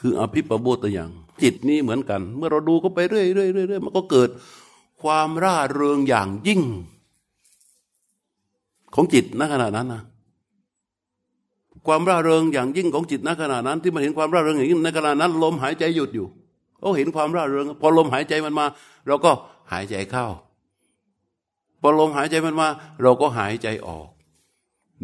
[0.00, 1.10] คืออภิปโบตอย่าง
[1.42, 4.28] จิตนี้เหมือนกัน เมื่อเราดูก็ไปเรื่อยๆเรื่อยๆมันก็เกิด
[5.02, 6.62] ความร่าเริงอย่างยิ่ง
[8.94, 10.02] ของจิตณขณะนั้นนะ
[11.86, 16.26] ความร่าเริงอย่างยิ่งของจิตณขณะนั้น ที่มันเห็นความร่าเริงอย่างยิ่งในขณะนั้นลมหายใจหยุดอยู่
[16.82, 18.66] เขาเห็นความร่าเริง พอลมหายใจมันมา
[19.06, 19.32] เราก็
[19.72, 20.26] หายใจเข้า
[21.80, 22.68] พอลมหายใจมันมา
[23.02, 24.08] เราก็หายใจออก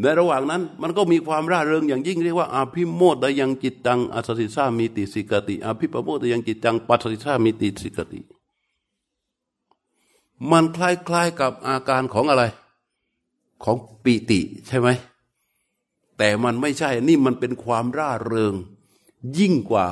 [0.01, 8.21] ในระหว่างนั้นมันก็มีความร่าเริงอย่างยิ่งเรียกว่าอาภิโมดยังจิตตังอัศสิสามีติสิกติอาภิปโมดยังจิตตังปัสสิสามีติสิกติ
[10.51, 12.45] มันคล้ายๆกับอาการของอะไร
[13.65, 14.89] ของปีติใช่ไหม
[16.19, 18.55] แต่มันไม่ใช่ นี่มันเป็นความร่าเริง
[19.39, 19.87] ยิ่งกว่า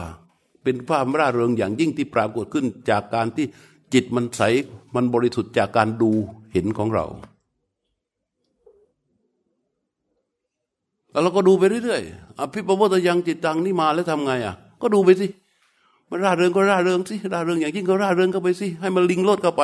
[0.66, 3.46] เป็นความร่าเริงอย่างยิ่งที่ปรากฏขึ้นจากการที่
[3.94, 4.42] จิตมันใส
[4.94, 6.10] มันบริสุทธิ์จากการดู
[6.52, 7.04] เห็นของเรา
[11.10, 15.26] แล้วเราก็ดูไปเรื่อยๆอภิปโมตยังจิตตังนี่มาแล้วทำไงอะ ก็ดูไปสิ
[16.08, 19.62] มันร่าเริงก็ร่าเริงสิร่าเริงอย่างยิ่งก็ร่าเริงเข้าไปสิให้มันลิงโลดเข้าไป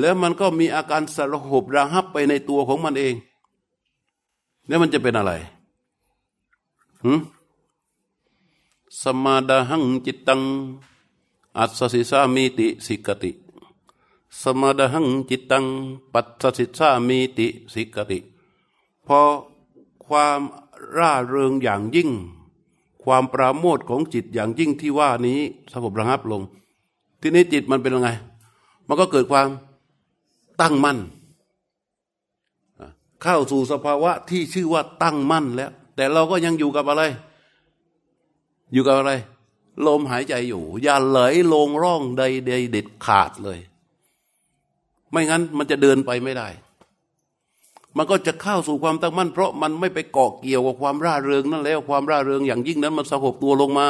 [0.00, 3.14] แล้วมันก็มีอาการสารหบระหับไปในตัวของมันเอง
[4.66, 5.32] แล้วมันจะเป็นอะไร
[7.04, 7.20] หืม
[9.02, 10.40] สมาดาหังจิตตัง
[11.58, 13.32] อัศสิสามีติสิกติ
[14.40, 15.64] สมาดาหังจิตตัง
[16.12, 18.18] ปัสสิสามีติสิกติ
[19.06, 19.20] พอ
[20.06, 20.40] ความ
[20.96, 22.10] ร่าเริงอย่างยิ่ง
[23.02, 25.38] ความปราโมทของจิตอย่างยิ่งที่ว่านี้
[25.72, 26.42] สงบระงับลง
[27.20, 28.10] ทีนี้จิตมันเป็นยังไง
[28.86, 29.48] มันก็เกิดความ
[30.60, 30.98] ตั้งมั่น
[33.22, 37.02] เข้าสู่สภาวะที่ชื่อว่าตั้งมั่นแล้ว แต่เราก็ยังอยู่กับอะไร
[38.72, 39.12] อยู่กับอะไร
[39.86, 41.20] ลมหายใจอยู่ อย่าไหล
[41.52, 43.58] ลงร่องใดใดเด็ดขาดเลย
[45.10, 46.48] ไม่งั้นมันจะเดินไปไม่ได้
[47.96, 53.88] มันก็จะเข้าสู่ความตั้งมั่น เพราะมันไม่ไปเกาะเกี่ยวกับความร่าเริงนั่นแล้ว ความร่าเริงอย่างยิ่งนั้นมันสงบตัวลงมา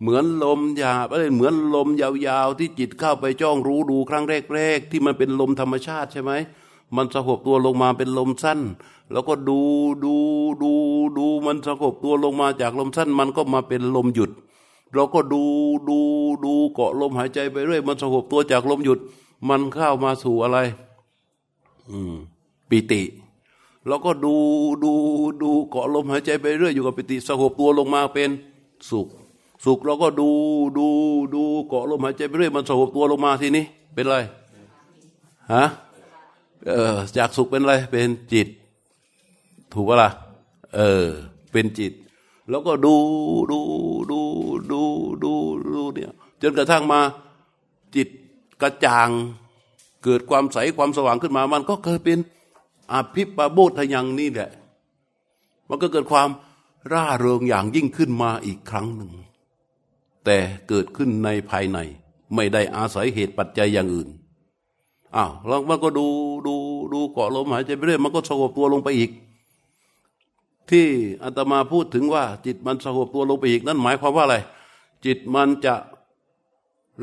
[0.00, 6.32] เหมือนลมหยาบอะไรเหมือนลมยาวๆที่จิตเข้าไปจ้องรู้ดูครั้งแรก ๆ ที่มันเป็นลมธรรมชาติใช่ไหม
[6.96, 8.60] มันสงบตัวลงมาเป็นลมสั้น
[9.12, 9.58] แล้วก็ดู
[10.04, 10.14] ดู
[10.62, 10.72] ดู
[11.16, 14.30] ดูมันสงบตัวลงมาจากลมสั้น มันก็มาเป็นลมหยุด
[14.94, 15.42] เราก็ดู
[15.88, 15.98] ดู
[16.44, 18.98] ดูเกาะลมหายใจไปเรื่อยมันสงบตัวจากลมหยุด
[19.48, 20.58] มันเข้ามาสู่อะไร
[21.90, 22.14] อืม
[22.68, 23.02] ปิติ
[23.86, 24.34] เราก็ดู
[24.84, 24.92] ดู
[25.42, 28.30] ดูเกาะลมหายใจไปเรื่อยอยู่กับปิติสงบตัวลงมาเป็น
[28.90, 29.08] สุข
[29.64, 30.28] สุขเราก็ดู
[30.78, 30.86] ดู
[31.34, 34.16] ดูเกาะลมหายใจไปเรื่อยมันสงบตัวลงมาทีนี้เป็นไร
[35.52, 35.64] ฮะ
[36.66, 38.48] เออจากสุขเป็นอะไร เป็นจิต
[39.72, 40.10] ถูกปะล่ะ
[40.76, 41.06] เออ
[41.52, 41.92] เป็นจิต
[42.50, 42.94] แล้วก็ดู
[43.50, 43.60] ดู
[44.10, 44.20] ดู
[44.70, 44.82] ดู
[45.22, 45.32] ดู
[45.74, 47.00] ดูเนี่ยจนกระทั่งมา
[47.96, 48.08] จิต
[48.62, 49.10] กระจ่าง
[50.04, 52.18] เกิดความใสความสว่างขึ้นมา มันก็เกิดเป็น
[52.92, 54.50] อภิปโบทยังนี่แหละ
[55.68, 56.28] มันก็เกิดความ
[56.92, 59.12] ร่าเริงอย่างยิ่งขึ้นมาอีกครั้งหนึ่ง
[60.24, 61.78] แต่เกิดขึ้นในภายใน
[62.34, 64.08] ไม่ได้อาศัยเหตุปัจจัยอย่างอื่น
[65.16, 66.06] อ้าวแล้วมันก็ดู
[66.46, 66.54] ดู
[66.92, 69.10] ดูเกาะลมหายใจไปเรื่อยมันก็สงบตัวลงไปอีก
[70.70, 70.86] ที่
[71.22, 74.36] อาตมาพูดถึงว่า จิตมันสงบตัวลงไปอีก นั่นหมายความว่าอะไร
[75.04, 75.74] จิตมันจะ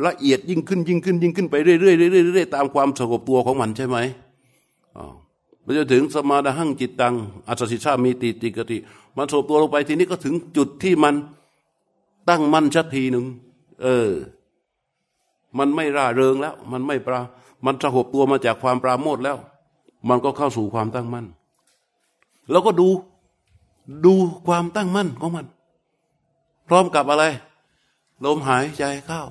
[0.06, 3.98] ละเอียดยิ่งขึ้นยิ่งขึ้น ยิ่งขึ้นไปเรื่อยๆเรื่อยๆเรื่อยๆตามความสงบตัวของมันใช่ไหม
[4.98, 5.06] อ๋อ
[5.66, 7.16] มันจะถึงสมาดหั่งจิตตัง
[7.48, 8.78] อัศสิชามีติติกติ
[9.16, 11.16] มันสงบตัวลงไปทีนี้ก็ถึงจุดที่มัน
[12.30, 13.26] ตั้งมั่นชักทีหนึ่ง
[13.84, 14.10] เออ
[15.58, 17.20] มันไม่ร่าเริงแล้ว มันไม่ปรา
[17.66, 19.38] มันสงบตัวมาจากความปราโมทแล้ว
[20.10, 21.26] มันก็เข้าสู่ความตั้งมั่น
[22.52, 22.88] แล้วก็ดู
[24.06, 24.14] ดู
[24.48, 25.46] ความตั้งมั่นของมัน
[26.68, 27.26] พร้อมกับอะไร
[28.26, 29.22] ลมหายใจเข้า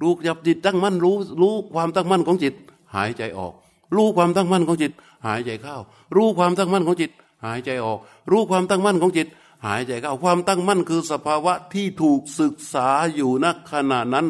[0.00, 2.54] ดูจับจิตตั้งมั่นรู้ รู้ความตั้งมั่นของจิต
[2.94, 3.52] หายใจออก
[3.94, 4.92] รู้ความตั้งมั่นของจิต
[5.26, 5.74] หายใจเข้า
[6.16, 7.10] รู้ความตั้งมั่นของจิต
[7.44, 7.98] หายใจออก
[8.30, 9.28] รู้ความตั้งมั่นของจิต
[9.66, 14.26] หายใจเข้า ความตั้งมั่นคือสภาวะที่ถูกศึกษาอยู่ณขณะนั้น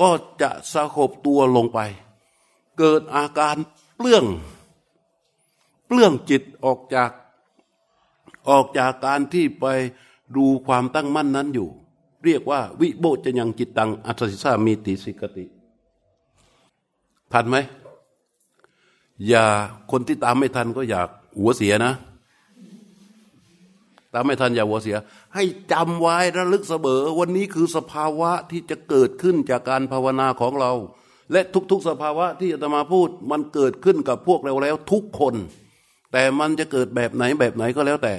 [0.00, 0.08] ก็
[0.40, 1.78] จะสงบตัวลงไป
[2.78, 3.56] เกิดอาการ
[3.96, 4.24] เปลื้อง
[5.86, 7.10] เปลื้องจิตออกจาก
[8.48, 9.66] ออกจากการที่ไป
[10.36, 11.68] ดูความตั้งมั่นนั้นอยู่
[12.24, 15.44] เรียกว่า วิโบจะยังจิตตังอัศสิสามีติสิกติ
[17.32, 17.56] ทันไหม
[19.28, 19.44] อย่า
[19.90, 21.08] คนที่ตามไม่ทันก็อยาก
[21.38, 21.92] หัวเสียนะ
[24.12, 24.96] ตามไม่ทันอย่าหัวเสีย
[25.34, 30.72] ให้จำไว้ระลึกเสมอวันนี้คือสภาวะที่จะเกิดขึ้นจากการภาวนาของเรา
[31.32, 35.34] และทุกๆสภาวะที่อาตมาพูดมันเกิดขึ้นกับพวกเราแล้วทุกคน
[36.12, 38.14] แต่มันจะเกิดแบบไหนแบบไหนก็แล้วแต่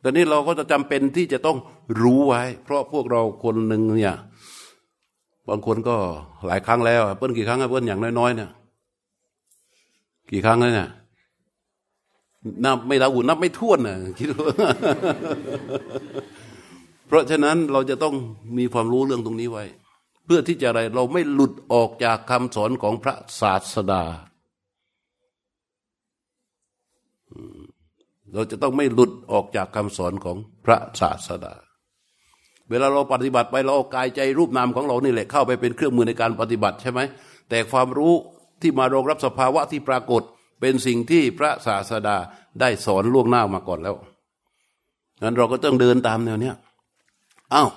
[0.00, 1.58] แต่นี้เราก็จะจำเป็นที่จะต้อง
[2.02, 4.16] รู้ไว้ เพราะพวกเราคนหนึ่งเนี่ย
[5.48, 5.96] บางคนก็
[6.46, 8.50] หลายครั้งแล้วเปิ้ลกี่ครั้งเปิ้ลอย่างน้อยๆเนี่ย
[10.32, 10.88] กี่ครั้งแล้วเนี่ย
[12.64, 14.52] นับไม่ละอุ่นนับไม่ท้วนนะคิดว่า
[17.06, 18.14] เพราะฉะนั้นเราจะต้อง
[18.58, 19.64] มีความรู้เรื่องตรงนี้ไว้
[20.24, 24.02] เพื่อที่จะอะไรเราไม่หลุดออกจากคำสอนของพระศาสดา
[28.32, 31.54] เราจะต้องไม่หลุดออกจากคำสอนของพระศาสดา
[32.70, 37.00] เวลาเราปฏิบัติไปเราเอากายใจรูปนามของเรานี่แหละเข้าไปเป็นเครื่องมือในการปฏิบัติใช่ไหม
[37.50, 38.14] แต่ความรู้
[38.62, 40.22] ที่มารองรับสภาวะที่ปรากฏ
[40.60, 42.16] เป็นสิ่งที่พระศาสดา
[42.60, 43.96] ได้สอนล่วงหน้ามาก่อนแล้ว
[45.22, 46.54] นั้นเราก็ต้องเดินตามแนวเนี้ย
[47.54, 47.68] อ้าว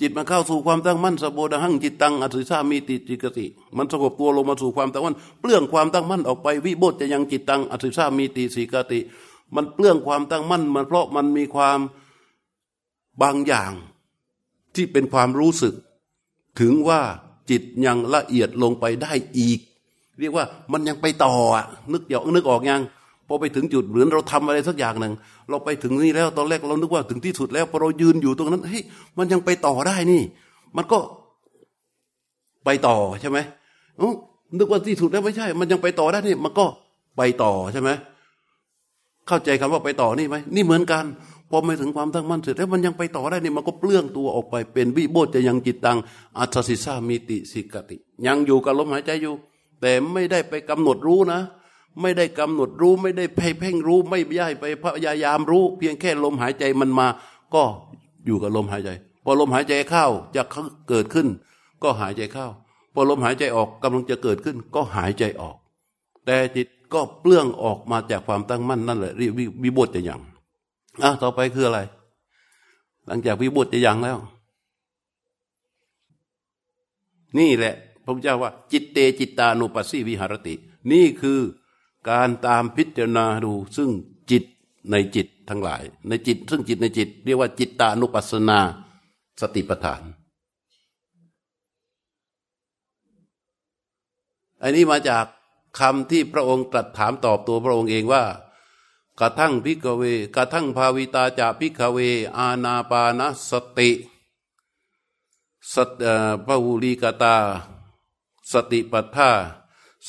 [0.00, 9.00] จิตมันเข้าสู่ความตั้งมั่นสโบดหังจิตตังอัติสามีติจิกติมันสงบตัวลงมาสู่ความตั้งมั่น เปลื้องความตั้งมั่นออกไปวิโบจะยังจิตตังอัติสามีติสีกติ
[9.54, 11.78] มันเปลื้องความตั้งมั่น มันเพราะมันมีความ
[13.22, 13.72] บางอย่าง
[14.74, 15.74] ที่เป็นความรู้สึก
[16.60, 17.00] ถึงว่า
[17.50, 19.60] จิตยังละเอียดลงไปได้อีก
[20.20, 21.34] เรียกว่ามันยังไปต่อ
[21.92, 22.82] นึกอยากนึกออกยัง
[23.28, 25.12] พอไปถึงจุดเหมือนเราทำอะไรสักอย่างหนึ่ง
[25.50, 28.82] เราไปถึงนี่แล้วตอนแรกเรานึกว่าถึงที่สุดแล้วพอเรายืนอยู่ตรงนั้นเฮ้ย
[29.18, 30.22] มันยังไปต่อได้นี่
[30.76, 30.98] มันก็
[32.64, 33.38] ไปต่อใช่ไหม
[34.58, 36.66] นึกว่าที่สุดแล้วไม่ใช่ มันยังไปต่อได้นี่มันก็
[37.16, 37.90] ไปต่อใช่ไหม
[39.28, 41.04] เข้าใจคำว่าไปต่อนี่ไหมนี่เหมือนกัน
[41.50, 45.98] พอไม่ถึงความตั้งมั่นเสร็จแล้วมันยังไปต่อได้นี่มันก็เปลื้องตัวออกไปเป็นวิโบจะยังจิตตัง
[46.38, 49.34] อัตสิสามิติสิกติ ยังอยู่กับลมหายใจอยู่
[49.80, 51.40] แต่ไม่ได้ไปกำหนดรู้นะ
[52.00, 57.06] ไม่ได้กำหนดรู้ไม่ได้เพ่งรู้ ไม่ย้ายไปพยายามรู้ เพียงแค่ลมหายใจมันมา
[57.54, 57.62] ก็
[58.26, 58.90] อยู่กับลมหายใจ
[59.24, 60.42] พอลมหายใจเข้าจะ
[60.88, 61.28] เกิดขึ้น
[61.82, 62.46] ก็หายใจเข้า
[62.94, 65.56] พอลมหายใจออกกำลังจะเกิดขึ้น ก็หายใจออก
[66.26, 69.12] แต่จิตก็เปลื้องออกมาจากความตั้งมั่นนั่นแหละ
[69.62, 70.20] วิบทจะยัง
[71.02, 71.80] อะต่อไปคืออะไร
[73.06, 74.18] หลังจากวิบทจะยังแล้ว
[77.38, 80.54] นี่แหละพระพุทธเจ้าว่า จิตเตจิตตานุปัสสีวิหารติ
[80.92, 81.38] นี่คือ
[82.08, 83.90] การตามพิจารณาดูซึ่ง
[84.30, 84.44] จิต
[84.90, 88.60] ในจิตทั้งหลาย ในจิต ซึ่งจิตในจิต เรียกว่าจิตตานุปัสสนา
[89.40, 90.02] สติปัฏฐาน
[94.62, 95.26] อันนี้มาจาก
[95.78, 98.24] คำที่พระองค์ตรัสถามตอบตัวพระองค์เองว่า
[99.20, 100.02] กระทั่งพิกเว
[100.36, 101.98] กระทั่งภาวิตาจะพิกเว
[102.36, 103.90] อาณาปานสติ
[105.72, 106.02] สัต
[106.46, 107.36] พระวุลีกตา
[108.52, 109.30] สติปัฏฐา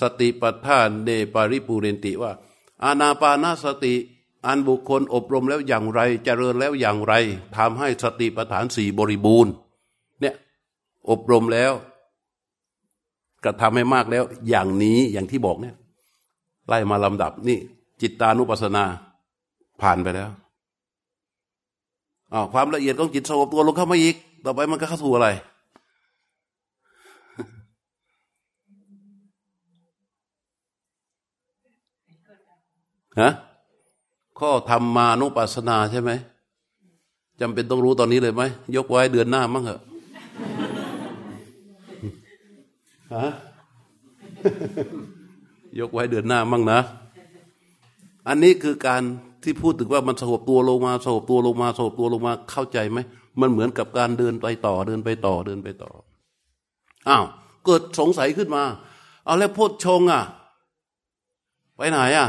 [0.02, 2.32] สติปัฏฐานเดปาริปูเรนติว่า
[2.84, 3.94] อาณาปานสติ
[4.46, 7.14] อันบุคคลอบรมแล้วอย่างไรเจริญแล้วอย่างไร
[7.58, 9.52] ทำให้สติปัฏฐานสี่บริบูรณ์
[10.22, 10.36] เนี่ย
[11.10, 11.74] อบรมแล้ว
[13.44, 15.76] กระทำให้มากแล้วอย่างนี้อย่างที่บอกเนี่ย
[16.68, 17.60] ไล่มาลำดับนี่
[18.02, 18.84] จิตตานุปัสสนา
[19.82, 20.30] ผ่านไปแล้ว
[22.34, 25.28] อ๋อความละเอียดของจิตสงบตัวลงเข้ามาอีก ต่อไปมันก็เข้าสู่อะไร
[33.22, 33.32] ฮะ
[34.40, 36.12] ข้อธรรมานุปัสสนาใช่ไหม
[37.42, 38.44] จำเป็นต้องรู้ตอนนี้เลยไหม
[38.76, 39.80] ยกไว้เดือนหน้ามั้งเหรอ
[43.14, 43.28] ฮะ
[45.80, 46.80] ยกไว้เดือนหน้ามั่งนะ
[48.28, 49.02] อันนี้คือการ
[49.44, 53.00] ที่พูดถึงว่ามันสงบตัวลงมาสงบตัวลงมาสงบตัวลงมาเข้าใจไหม
[53.40, 55.92] มันเหมือนกับการเดินไปต่อเดินไปต่อเดินไปต่อ
[57.10, 57.26] อ้าว
[57.66, 58.64] เกิดสงสัยขึ้นมา
[59.26, 60.24] เอาแล้วพูดชงอะ
[61.78, 62.28] ไปไหนอะ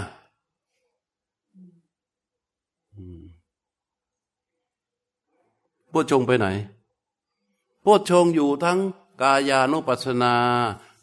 [5.98, 6.46] พูดชงไปไหน
[7.84, 8.78] พูดชงอยู่ทั้ง
[9.22, 10.34] กายานุปัสนา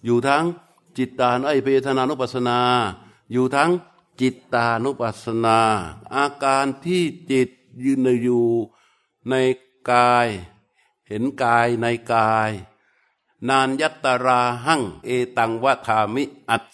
[0.06, 0.44] อยู่ทั้ง
[0.98, 2.60] จิตตานุไอเพทนานุปัสนา
[3.32, 3.72] อยู่ทั้ง
[4.22, 5.60] จิตตานุปัสนา
[6.16, 7.50] อาการที่จิต
[7.84, 8.48] ยืนอยู่
[9.30, 9.34] ใน
[9.92, 10.28] กาย
[11.08, 12.52] เห็นกายในกาย
[13.50, 16.66] นานยัตตาราหังเอตังวะธามิอัต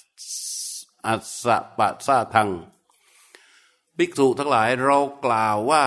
[1.07, 2.49] อัสสะปะซาทัง
[3.95, 5.85] ภิกษุทั้งหลายเรากล่าวว่า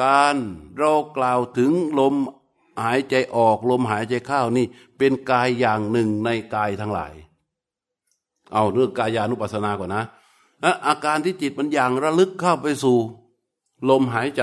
[0.00, 0.36] การ
[0.78, 2.14] เรากล่าวถึงลม
[2.84, 4.66] หายใจออกลมหายใจเข้านี่
[4.98, 7.12] เป็นกายอย่างหนึ่งในกายทั้งหลาย
[8.52, 10.04] เอาเรื่องกายานุปัสสนาก่อนนะ
[10.86, 12.98] อาการที่จิตมันอย่างระลึกเข้าไปสู่
[13.88, 14.42] ลมหายใจ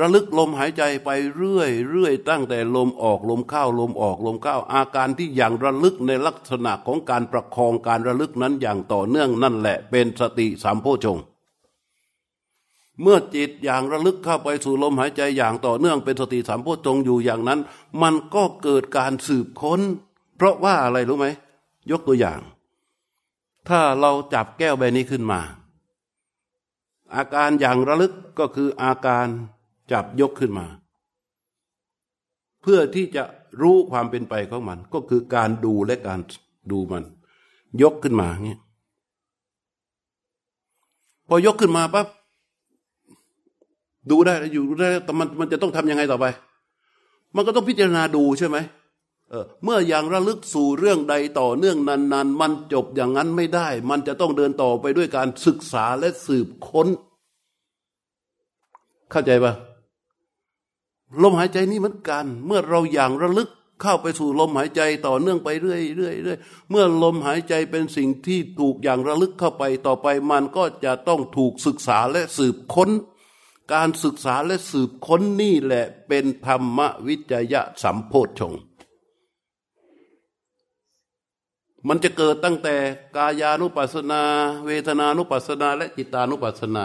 [0.00, 11.18] ระลึกลมหายใจไปเรื่อยเรื่อยตั้งแต่ลมออกลมเข้าลมออกลมเข้า อาการที่อย่างระลึกในลักษณะของการประคองการระลึกนั้นอย่างต่อเนื่องนั่นแหละ เป็นสติสามโพชง
[13.02, 17.60] เมื่อจิตอย่างระลึกเข้าไปสู่ลมหายใจอย่างต่อเนื่องเป็นสติสามโพชงอยู่อย่างนั้น
[18.02, 19.80] มันก็เกิดการสืบค้น
[20.36, 21.26] เพราะว่าอะไรรู้ไหม
[21.90, 22.40] ยกตัวอย่าง
[23.68, 25.40] ถ้าเราจับแก้วใบนี้ขึ้นมา
[27.14, 29.26] อาการอย่างระลึกก็คืออาการ
[29.92, 30.66] จับยกขึ้นมา
[32.62, 33.22] เพื่อที่จะ
[33.62, 36.20] รู้ความเป็นไปของมัน ก็คือการดูและการ
[36.70, 37.04] ดูมัน
[37.82, 38.60] ยกขึ้นมาเงี้ย
[41.28, 42.06] พอยกขึ้นมาปั๊บ
[44.10, 46.26] ดูได้อยู่ได้แต่มันมันจะต้องทํำยังไงต่อไป
[47.36, 48.56] มันก็ต้องพิจารณาดูใช่ไหม
[49.30, 56.88] เออเมื่ออย่างระลึกสู่เรื่องใดต่อเนื่องนานๆ มันจบอย่างนั้นไม่ได้ มันจะต้องเดินต่อไปด้วยการศึกษาและสืบค้น
[59.10, 59.54] เข้าใจปะ
[61.22, 63.48] ลมหายใจนี่เหมือนกัน เมื่อเราอย่างระลึก
[63.82, 66.38] เข้าไปสู่ลมหายใจต่อเนื่องไปเรื่อยเรื่อยเรื่อย
[66.70, 72.90] เมื่อลมหายใจเป็นสิ่งที่ถูกอย่างระลึกเข้าไปต่อไป มันก็จะต้องถูกศึกษาและสืบค้น
[73.72, 78.54] การศึกษาและสืบค้นนี่แหละเป็นธรรมวิจยะสัมโพชง
[81.88, 82.76] มันจะเกิดตั้งแต่
[83.16, 84.22] กายานุปัสนา
[84.66, 86.84] เวทนานุปัสนา และจิตานุปัสนา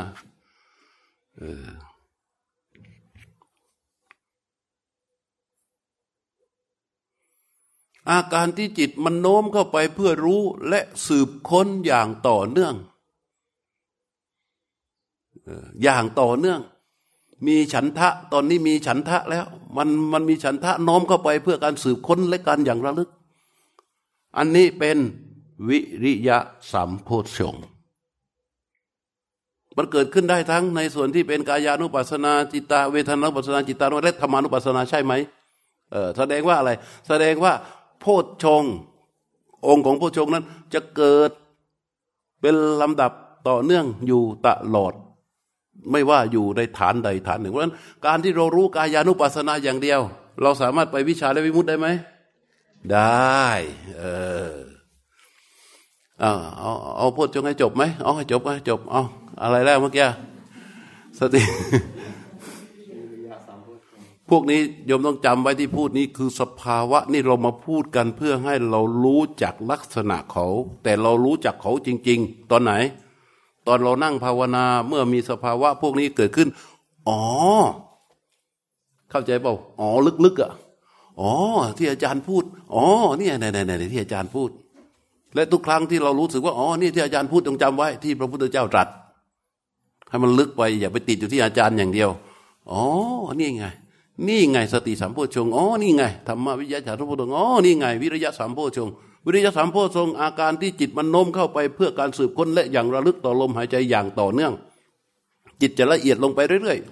[8.10, 12.76] อาการที่จิตมันโน้มเข้าไปเพื่อรู้และสืบค้นอย่างต่อเนื่อง
[15.84, 16.60] อย่างต่อเนื่อง
[17.48, 19.46] มีฉันทะตอนนี้มีฉันทะแล้ว
[19.78, 23.10] มันมันมีฉันทะน้อมเข้าไปเพื่อการสืบค้นและการอย่างระลึก
[24.38, 24.98] อันนี้เป็น
[25.70, 26.38] วิริยะ
[26.72, 27.56] สัมโพชง
[29.78, 35.14] มันเกิดขึ้นได้ทั้งในส่วนที่เป็นกายานุปัสสนาจิตาเวทนานุปัสสนาจิตานุและธรรมานุปัสสนาใช่ไหม
[35.92, 36.72] เออแสดงว่าอะไร
[37.08, 37.54] แสดงว่า
[38.00, 38.06] โพ
[38.44, 38.64] ชง
[39.68, 41.32] องค์ของโพชงนั้นจะเกิด
[42.42, 43.12] เป็นลำดับ
[43.48, 44.94] ต่อเนื่องอยู่ตลอด
[45.92, 47.76] ไม่ว่าอยู่ในฐานใดฐานหนึ่งเพราะฉะนั้น
[48.06, 50.00] การที่เรารู้กายานุปัสสนาอย่างเดียว
[50.42, 51.88] เราสามารถไปวิชาและวิมุตได้ไหม
[52.92, 53.48] ได้
[53.98, 54.04] เอ
[54.52, 54.54] อ
[56.20, 59.04] เอาเอาเอาพูดจงให้จบไหมเอาให้จบให้จบเอา
[59.42, 60.06] อะไรแล้วเมื่อกี้
[61.20, 61.42] สติ
[64.30, 70.46] พวกนี้โยมต้องจำไว้ที่พูดนี้คือสภาวะนี่เรามาพูดกันเพื่อให้เรารู้จักลักษณะเขา
[70.84, 72.74] แต่เรารู้จักเขาจริง ๆ ตอนไหน
[73.68, 76.48] ตอนเรานั่งภาวนาเมื่อมีสภาวะพวกนี้เกิดขึ้น
[77.10, 77.20] อ๋อ
[79.10, 79.90] เข้าใจเปล่า อ๋อ
[80.26, 80.52] ลึกๆอะ
[81.22, 81.32] อ๋อ
[81.78, 82.44] ที่อาจารย์พูด
[82.76, 82.86] อ๋อ
[83.18, 84.50] เนี่ยไหนๆที่อาจารย์พูด
[85.36, 88.88] และทุกครั้งที่เรารู้สึกว่า อ๋อ นี่ที่อาจารย์พูดต้องจำไว้ ที่พระพุทธเจ้าตรัส
[90.10, 92.10] ให้มันลึกไป อย่าไปติดอยู่ที่อาจารย์อย่างเดียว
[92.72, 92.82] อ๋อ
[93.40, 93.66] นี่ไง
[94.28, 98.90] นี่ไงสติสัมโพชง อ๋อ นี่ไง ธรรมวิยาจารย์พุทธอ๋อ นี่ไง วิริยะสัมโพชง
[99.26, 104.54] วิริยะสัมโพชงอาการที่จิตมันโน้มเข้าไปเพื่อการสืบค้นและอย่างระลึกต่อลมหายใจอย่างต่อเนื่อง
[105.62, 106.90] จิตจะละเอียดลงไปเรื่อยๆ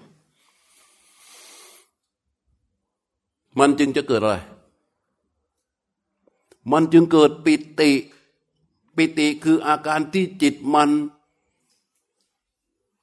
[3.59, 4.35] มันจึงจะเกิดอะไร
[6.71, 7.91] มันจึงเกิดปิติ
[8.95, 10.89] ปิติคืออาการที่จิตมัน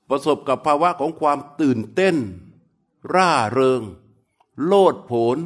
[0.09, 2.17] ประสบกับภาวะของความตื่นเต้น
[3.15, 3.83] ร่าเริง
[4.65, 5.37] โลดโผน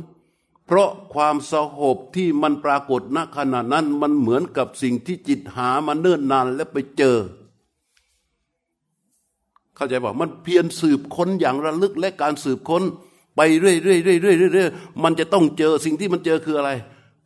[0.68, 7.16] เพราะความสหบที่มันปรากฏณขณะนั้นมันเหมือนกับสิ่งที่จิตหามาเนิ่นนานและไปเจอ
[9.74, 12.82] เข้าใจบอกมันเพียรสืบค้นอย่างระลึกและการสืบค้น
[13.36, 16.70] ไปเรื่อยๆเรื่อยๆเรื่อยๆมันจะต้องเจอสิ่งที่มันเจอคืออะไร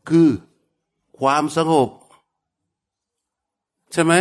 [0.08, 0.28] คือ
[1.18, 1.88] ความสงบ
[3.92, 4.14] ใช่ไหม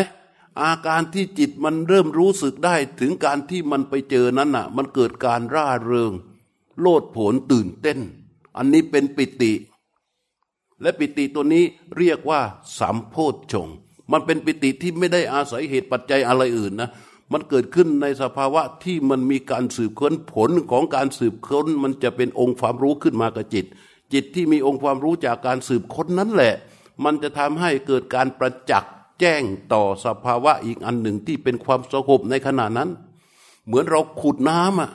[0.62, 6.12] อาการที่จิตมันเริ่มรู้สึกได้ถึงการที่มันไปเจอนั้นน่ะ มันเกิดการร่าเริง
[6.80, 8.00] โลดโผนตื่นเต้น
[8.58, 9.54] อันนี้เป็นปิติ
[10.82, 11.64] และปิติตัวนี้
[11.98, 12.42] เรียกว่า
[12.80, 13.68] สัมโพธชง
[14.12, 16.90] มันเป็นปิติที่ไม่ได้อาศัยเหตุปัจจัยอะไรอื่นนะ
[17.32, 23.66] มันเกิดขึ้นในสภาวะที่มันมีการสืบค้นผลของการสืบค้น มันจะเป็นองค์ความรู้ขึ้นมากับจิต
[24.14, 26.54] จิตที่มีองค์ความรู้จากการสืบค้นนั้นแหละ
[27.04, 29.44] มันจะทำให้เกิดการประจักษ์แจ้ง
[29.74, 32.90] ต่อสภาวะอีกอันหนึ่งที่เป็นความสงบในขณะนั้น
[33.66, 34.92] เหมือนเราขุดน้ำอะ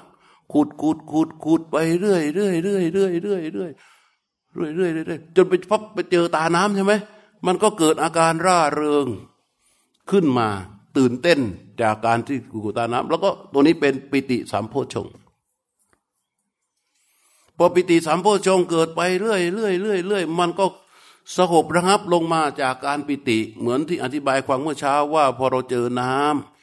[0.52, 3.72] ขุดขุดขุดขุดไปเรื่อยเรื่อยเรื่อยเรื่อยเรื่อยเรื่อย
[4.54, 6.94] เรื่อยเรื่อยเรื่อยจนไปพบไปเจอตาน้ำใช่ไหม
[7.46, 9.06] มันก็เกิดอาการร่าเริง
[10.10, 10.48] ขึ้นมา
[10.96, 11.40] ตื่นเต้น
[11.82, 15.06] จากการที่กูตาน้ำแล้วก็ตัวนี้เป็นปิติสามโพชง
[17.58, 20.64] พอปิติสามโพชงเกิดไปเรื่อยเรื่อยเรื่อยเรื่อยมันก็
[21.36, 26.55] สงบระงับลงมาจากการปิติ เหมือนที่อธิบายความเมื่อเช้าว่าพอเราเจอน้ำ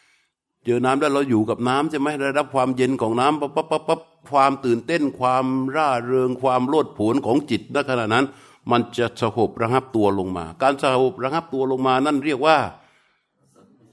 [0.66, 4.00] เจอน้ำแล้วเราอยู่กับน้ำใช่ไหมได้รับความเย็นของน้ำปั๊บปั๊บปั๊บปั๊บ
[4.32, 5.46] ความตื่นเต้นความ
[5.76, 8.26] ร่าเริงความโลดโผนของจิตณขณะนั้น
[8.72, 12.58] มันจะสงบระงับตัวลงมา การสงบระงับตัวลงมานั่นเรียกว่า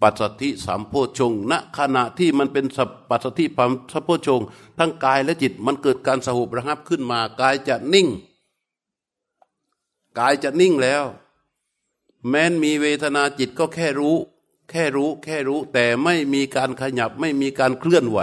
[0.03, 2.64] ปัจสติสามโพชงณขณะที่มันเป็น
[3.11, 4.41] ปัจสติปัสโพชง
[4.79, 8.09] ทั้งกายและจิตมันเกิดการสงบระงับขึ้นมากายจะนิ่ง
[10.18, 11.05] กายจะนิ่งแล้ว
[12.29, 14.16] แม้นมีเวทนาจิตก็แค่รู้
[14.71, 18.18] แค่รู้แค่รู้แต่ไม่มีการขยับไม่มีการเคลื่อนไหว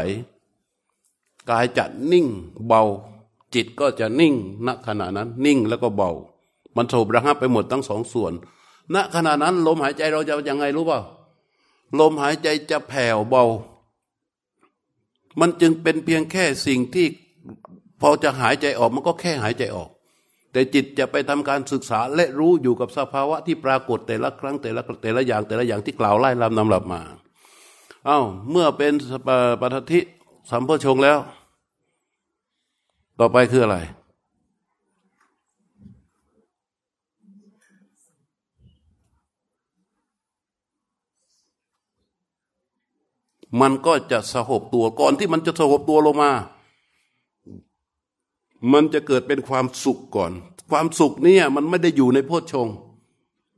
[1.50, 2.28] กายจะนิ่ง
[2.68, 2.84] เบา
[3.54, 4.34] จิตก็จะนิ่ง
[4.66, 6.12] ณขณะนั้น นิ่งแล้วก็เบา
[6.76, 8.34] มันโฉบระหับไปหมดทั้งสองส่วน
[8.94, 11.00] ณขณะนั้น ลมหายใจเราจะยังไงรู้เปล่า
[12.00, 13.44] ลมหายใจจะแผ่วเบา
[15.40, 17.08] มันจึงเป็นเพียงแค่สิ่งที่
[18.02, 19.90] พอจะหายใจออกมันก็แค่หายใจออก
[20.58, 27.02] แต่จิตจะไปทำการศึกษาและรู้อยู่กับสภาวะที่ปรากฏแต่ละครั้งแต่ละแต่ละอย่างแต่ละอย่างที่กล่าวไล่ลำนำหลับมา
[28.06, 28.20] เอา้า
[28.52, 28.94] เมื่อเป็น
[29.62, 30.00] ปฏิทิ
[30.50, 31.18] สัมโพชงแล้ว
[33.20, 33.78] ต่อไปคืออะไร
[43.62, 46.32] มันก็จะสหบตัวก่อนที่มันจะสหบตัวลงมา
[48.74, 50.32] มันจะเกิดเป็นความสุขก่อน
[50.72, 52.68] ความสุขเนี่ยมันไม่ได้อยู่ในโพชฌง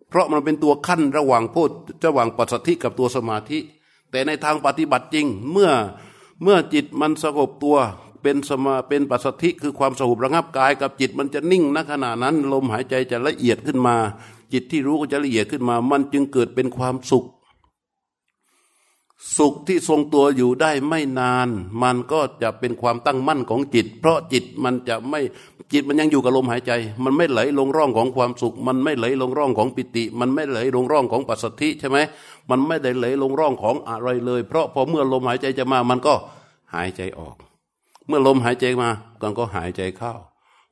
[0.09, 1.71] เพราะมันเป็นตัวขั้นระหว่างโพช
[2.05, 3.59] ระหว่างปัสสธิกับตัวสมาธิ
[4.11, 5.71] แต่ในทางปฏิบัติจริง เมื่อ
[6.43, 7.77] เมื่อจิตมันสงบตัว
[8.21, 13.95] เป็นสมาเป็นปัสสธิคือความสงบระงับกายกับจิตมันจะนิ่งณขณะนั้น ลมหายใจจะละเอียดขึ้นมา
[14.53, 17.25] จิตที่รู้ก็จะละเอียดขึ้นมา มันจึงเกิดเป็นความสุข
[19.37, 21.47] สุขที่ทรงตัวอยู่ได้ไม่นาน
[21.81, 25.19] มันก็จะเป็นความตั้งมั่นของจิต เพราะจิตมันจะไม่
[25.73, 26.71] จิตมันยังอยู่กับลมหายใจ
[27.03, 31.97] มันไม่ไหลลงร่องของความสุข มันไม่ไหลลงร่องของปิติ มันไม่ไหลลงร่องของปัสสธิใช่ไหม
[32.49, 36.13] มันไม่ได้ไหลลงร่องของอะไรเลย เพราะพอเมื่อลมหายใจจะมามันก็
[36.73, 37.35] หายใจออก
[38.07, 38.89] เมื่อลมหายใจมา
[39.21, 40.13] มันก็หายใจเข้า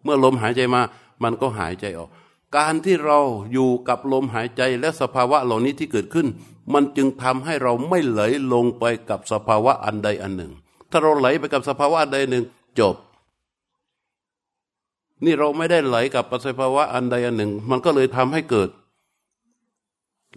[0.04, 0.82] เมื่อลมหายใจมา
[1.24, 2.10] มันก็หายใจออก
[2.56, 3.20] การที่เรา
[3.54, 6.28] อยู่กับลมหายใจและสภาวะเหล่านี้ที่เกิดขึ้น
[6.74, 8.22] มันจึงทำให้เราไม่ไหล
[8.54, 10.52] ลงไปกับสภาวะอันใดอันหนึ่ง
[10.92, 12.44] ถ้าเราไหลไปกับสภาวะอันใดหนึ่ง
[12.80, 12.96] จบ
[15.26, 18.70] นี่เราไม่ได้ไหลกับสภาวะอันใดอันหนึ่ง มันก็เลยทำให้เกิด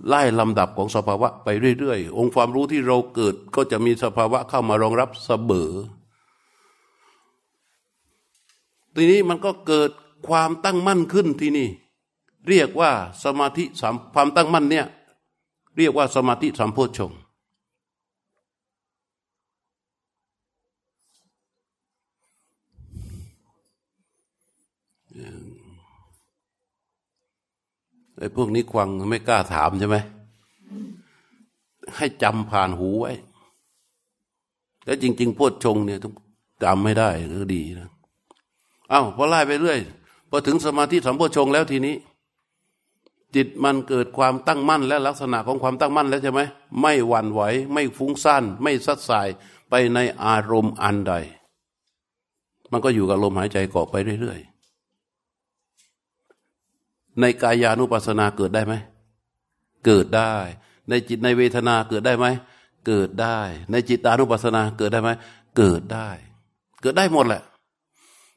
[0.08, 5.70] ไล่ลำดับของสภาวะไปเรื่อยๆ องค์ความรู้ที่เราเกิดก็จะมีสภาวะเข้ามารองรับเสมอ
[8.94, 9.90] ทีนี้มันก็เกิด
[10.28, 11.68] ความตั้งมั่นขึ้นที่นี่
[12.48, 12.92] เรียกว่า
[13.24, 14.86] สมาธิสามความตั้งมั่นเนี่ย
[15.80, 17.12] เรียกว่าสมาธิสามโพชง
[28.18, 29.96] ไอ้พวกนี้ควังไม่กล้าถามใช่ไหม
[31.96, 33.12] ให้จำผ่านหูไว้
[34.84, 36.14] แล้วจริง ๆพวดชงเนี่ยต้อง
[36.64, 37.08] จำไม่ได้
[37.42, 37.88] ก็ดีนะ
[38.88, 39.78] เอา้าพอไล่ไปเรื่อย
[40.30, 41.94] พอถึงสมาธิสัมโพชงแล้วทีนี้
[43.36, 46.40] จิตมันเกิดความตั้งมั่นและลักษณะของความตั้งมั่นแล้วใช่ไหม
[46.80, 49.28] ไม่หวั่นไหว ไม่ฟุ้งซ่านไม่สัดสาย
[49.70, 51.14] ไปในอารมณ์อันใด
[52.72, 58.74] มันก็อยู่กับลมหายใจเกาะไปเรื่อยๆในกายานุปัสสนาเกิดได้ไหม
[59.86, 60.34] เกิดได้
[60.88, 62.26] ในจิตในเวทนาเกิดได้ไหม
[62.86, 63.38] เกิดได้
[63.70, 65.10] ในจิตานุปัสสนาเกิดได้ไหม
[65.56, 66.08] เกิดได้
[66.80, 67.42] เกิดได้หมดแหละ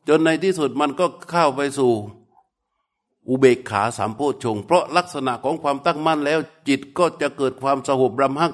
[0.08, 1.92] จนในที่สุดมันก็เข้าไปสู่
[3.30, 8.54] อุเบกขาสามโพชง เพราะลักษณะของความตั้งมั่นแล้ว จิตก็จะเกิดความสงบรำหัก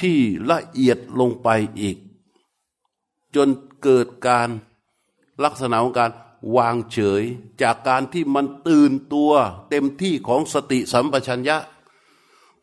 [0.00, 0.18] ที่
[0.50, 1.48] ละเอียดลงไป
[1.80, 1.96] อีก
[3.34, 3.48] จน
[3.82, 4.48] เกิดการ
[5.44, 6.10] ลักษณะของการ
[6.56, 7.22] วางเฉย
[7.62, 9.32] จากการที่มันตื่นตัว
[9.70, 11.56] เต็มที่ของสติสัมปชัญญะ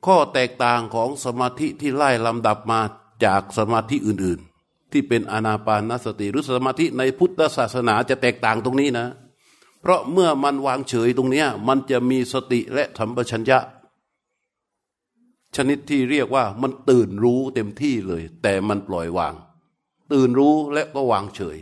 [0.06, 2.80] ข้อแตกต่างของสมาธิที่ไล่ลำดับมา
[3.26, 9.08] จากสมาธิอื่น ๆ ที่เป็นอนาปานสติหรือสมาธิในพุทธศาสนาจะแตกต่างตรงนี้นะ
[9.82, 13.60] เพราะเมื่อมันวางเฉยตรงนี้มันจะมีสติและสัมปชัญญะ
[15.56, 19.34] ชนิดที่เรียกว่ามันตื่นรู้เต็มที่เลย แต่มันปล่อยวาง
[20.12, 21.58] ตื่นรู้และก็วางเฉย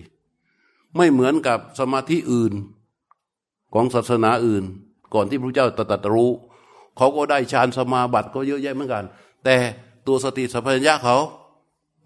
[0.96, 2.54] ไม่เหมือนกับสมาธิอื่น
[3.74, 4.64] ของศาสนาอื่น
[5.14, 6.32] ก่อนที่พระเจ้าตรัสรู้
[6.98, 9.06] เขาก็ได้ฌานสมาบัติก็เยอะแยะเหมือนกัน
[9.44, 9.56] แต่
[10.08, 11.18] ตัวสติสัมปชัญญะเขา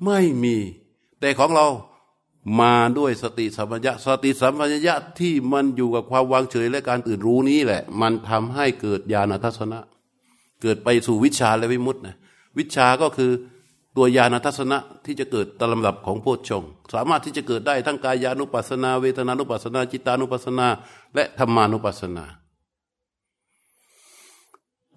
[0.05, 0.55] ไม่มี
[1.19, 1.67] แต่ของเรา
[2.59, 9.79] มาด้วยสติสัมปชัญญะสติสัมปชัญญะที่มันอยู่กับความวางเฉยและการตื่นรู้นี้แหละ มันทำให้เกิดญาณทัศนะ
[10.61, 12.15] เกิดไปสู่วิชาและวิมุตตินะ
[12.57, 13.31] วิชาก็คือ
[13.97, 16.63] ตัวญาณทัศนะที่จะเกิดตามลำดับของโพชฌง
[16.93, 20.67] สามารถที่จะเกิดได้ทั้งกายานุปัสนา เวทนานุปัสนา จิตานุปัสนา
[21.15, 22.25] และธรรมานุปัสนา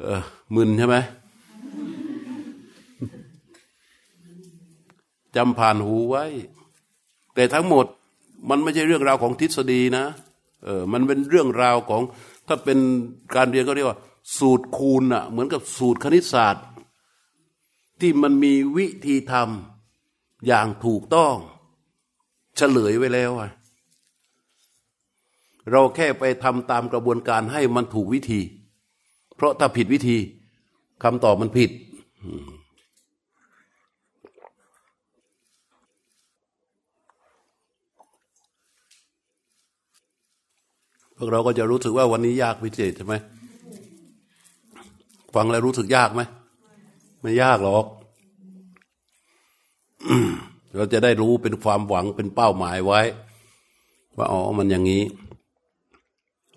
[0.00, 0.22] เออ
[0.54, 0.96] มึนใช่ไหม
[5.36, 6.24] จำผ่านหูไว้
[7.34, 7.86] แต่ทั้งหมด
[8.50, 10.04] มันไม่ใช่เรื่องราวของทฤษฎีนะ
[10.64, 12.02] เออมันเป็นเรื่องราวของ
[12.48, 12.78] ถ้าเป็น
[13.36, 13.98] การเรียนก็เรียกว่า
[14.38, 16.64] สูตรคูณอะเหมือนกับสูตรคณิตศาสตร์
[18.00, 21.36] ที่มันมีวิธีทำอย่างถูกต้อง
[22.56, 23.50] เฉลยไว้แล้วอะ
[25.70, 28.40] เราแค่ไปทำตามกระบวนการให้มันถูกวิธี
[29.36, 30.18] เพราะถ้าผิดวิธี
[31.02, 31.70] คำตอบมันผิด
[41.24, 43.14] วกเราก็จะรู้สึกว่าวันนี้ยากพิเศษใช่ไหม
[45.34, 46.22] ฟังแล้วรู้สึกยากไหม
[47.20, 47.86] ไม่ยากหรอก
[50.76, 53.00] เราจะได้รู้เป็นความหวังเป็นเป้าหมายไว้
[54.16, 55.02] ว่าอ๋อมันอย่างนี้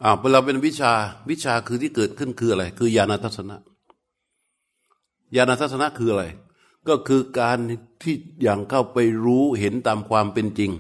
[0.04, 0.94] อ่าเราเป็นวิชา
[1.30, 3.58] วิชาคือที่เกิดขึ้นคืออะไร คือญาณทัศนะ
[5.36, 6.26] ญาณทัศนะคืออะไร
[6.88, 7.58] ก็คือการ
[8.04, 10.72] ที่อย่างเข้าไปรู้เห็นตามความเป็นจริง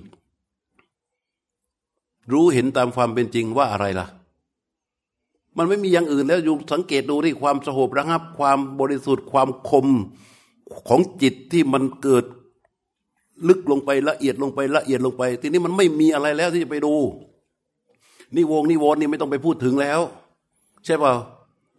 [2.32, 4.07] รู้เห็นตามความเป็นจริงว่าอะไรล่ะ
[5.57, 9.88] มันไม่มีอย่างอื่นแล้วอยู่สังเกตดูที่ความสงบระงับ ความบริสุทธิ์ความคม
[10.88, 12.25] ของจิตที่มันเกิด
[13.47, 16.93] ลึกลงไปละเอียดลงไปละเอียดลงไป ทีนี้มันไม่มีอะไรแล้วที่จะไปดู
[18.36, 19.99] นี่วงนี่วนนี่ไม่ต้องไปพูดถึงแล้ว
[20.86, 21.13] ใช่เปล่า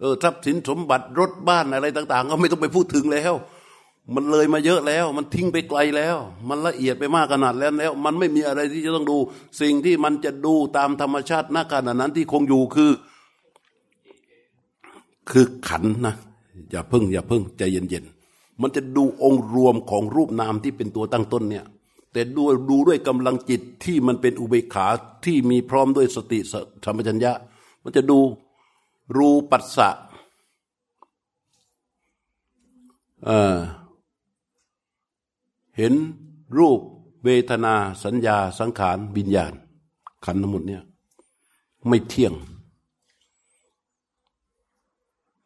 [0.00, 3.32] เออทรัพย์สินสมบัติรถบ้านอะไรต่าง ๆ ก็ไม่ต้องไปพูดถึงแล้ว
[4.14, 6.16] มันเลยมาเยอะแล้ว มันทิ้งไปไกลแล้ว
[6.48, 9.16] มันละเอียดไปมากขนาดแล้วแล้ว มันไม่มีอะไรที่จะต้องดู
[9.60, 12.92] สิ่งที่มันจะดูตามธรรมชาติณขณะนั้นที่คงอยู่คือ
[15.30, 16.14] คือขันนะ
[16.70, 21.64] อย่าพึ่ง อย่าพึ่งใจเย็นๆมันจะดูองค์รวมของรูปนามที่เป็นตัวตั้งต้นเนี่ย
[22.12, 24.86] แต่ดูดูด้วยกำลังจิตที่มันเป็นอุเบกขา
[25.24, 26.38] ที่มีพร้อมด้วยสติ
[26.84, 27.32] ธรรมจัญญะ
[27.82, 28.18] มันจะดู
[29.16, 29.88] รูปัสสะ
[35.78, 35.94] เห็น
[36.58, 36.80] รูป
[37.24, 37.74] เวทนา
[38.04, 39.52] สัญญาสังขารวิญญาณ
[40.24, 40.82] ขันทั้งหมดเนี่ย
[41.88, 42.34] ไม่เที่ยง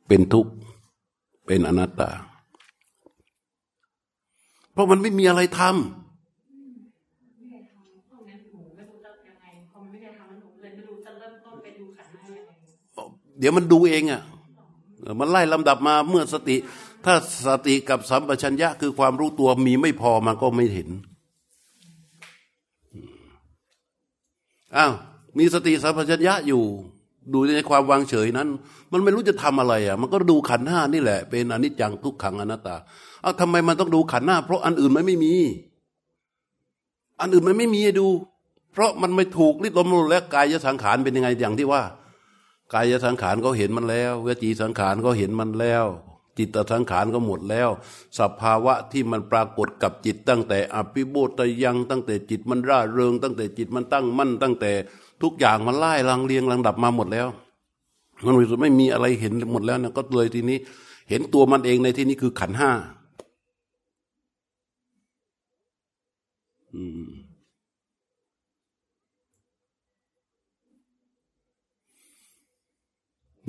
[0.07, 0.53] เป็นทุกข์
[1.47, 2.11] เป็นอนัตตา
[4.73, 5.73] เพราะมันไม่มีอะไรทำ
[13.39, 14.23] เดี๋ยวมันดูเองอะ
[15.21, 16.57] มันไล่ลำดับมาเมื่อสติ
[17.05, 17.15] ถ้า
[17.47, 20.89] สติกับสัมปชัญญะคือความรู้ตัวมีไม่พอมันก็ไม่เห็น
[24.77, 24.93] อ้าว
[25.39, 26.63] มีสติสัมปชัญญะอยู่
[27.33, 28.49] ดูในความวางเฉยนั้น
[28.93, 32.77] มันไม่รู้จะทำอะไรอะ มันก็ดูขันห้านี่แหละ เป็นอนิจจังทุกขังอนัตตา
[33.23, 35.35] เอาวทำไมมันต้องดูขันห้า เพราะอันอื่นมันไม่มี
[37.21, 38.07] อันอื่นมันไม่มีดู
[38.73, 41.83] เพราะมันไม่ถูกลิดลมและกายสังขารเป็นยังไงอย่างที่ว่า
[42.73, 45.87] กายสังขารก็เห็นมันแล้วเวจีสังขารก็เห็นมันแล้ว
[46.39, 47.71] จิตสังขารก็หมดแล้ว
[48.19, 54.73] สภาวะที่มันปรากฏกับจิตตั้งแต่อภิโบตยังตั้งแต่จิตมันร่าเริง ตั้งแต่จิตมันตั้งมั่นตั้งแต่
[55.23, 57.29] ทุกอย่างมันไล่ลังเลียงลังดับมาหมดแล้ว
[58.25, 60.59] มันไม่มีอะไรเห็นหมดแล้วนะก็เลยทีนี้
[61.11, 62.71] เห็นตัวมันเองในที่นี้คือขันห้า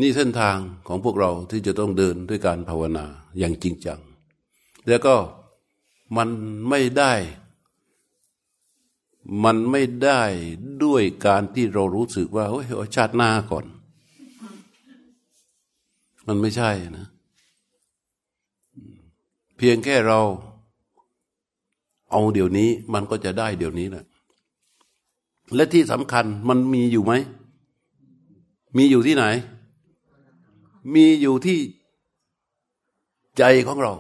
[0.02, 3.06] นี่เส้นทางของพวกเราที่จะต้องเดินด้วยการภาวนา
[3.40, 4.00] อย่างจริงจัง
[4.88, 5.16] แล้วก็
[6.18, 6.30] มัน
[6.70, 7.14] ไม่ได้
[9.44, 10.22] มันไม่ได้
[10.84, 12.66] ด้วยการที่เรารู้สึกว่าโอ้ย
[12.96, 13.66] ชาติหน้าก่อน
[16.28, 17.08] มันไม่ใช่นะ
[19.58, 20.20] เพียงแค่เรา
[22.12, 24.06] เอาเดี๋ยวนี้มันก็จะได้เดี๋ยวนี้แหละ
[25.56, 27.14] และที่สำคัญมันมีอยู่ไหม
[28.78, 29.26] มีอยู่ที่ไหน
[30.94, 31.60] มีอยู่ที่
[33.38, 33.94] ใจของเรา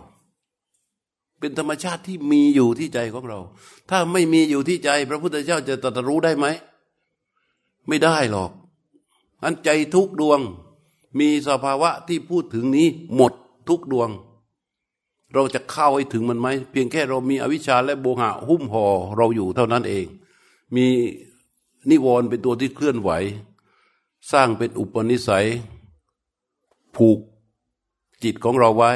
[1.40, 3.40] เป็นธรรมชาติที่มีอยู่ที่ใจของเรา
[3.90, 6.46] ถ้าไม่มีอยู่ที่ใจ พระพุทธเจ้าจะตรัสรู้ได้ไหม
[7.88, 8.52] ไม่ได้หรอก
[9.44, 10.40] อันใจทุกดวง
[11.20, 13.34] มีสภาวะที่พูดถึงนี้หมด
[13.70, 14.10] ทุกดวง
[15.34, 18.86] เราจะเข้าให้ถึงมันไหม เพียงแค่เรามีอวิชชาและโบหะหุ้มห่อ
[19.18, 20.06] เราอยู่เท่านั้นเอง
[20.76, 20.86] มี
[21.90, 23.12] นิวรณ์เป็นตัวที่เคลื่อนไหว
[24.32, 25.48] สร้างเป็นอุปนิสัย
[26.98, 27.20] ผูก
[28.24, 28.92] จิตของเราไว้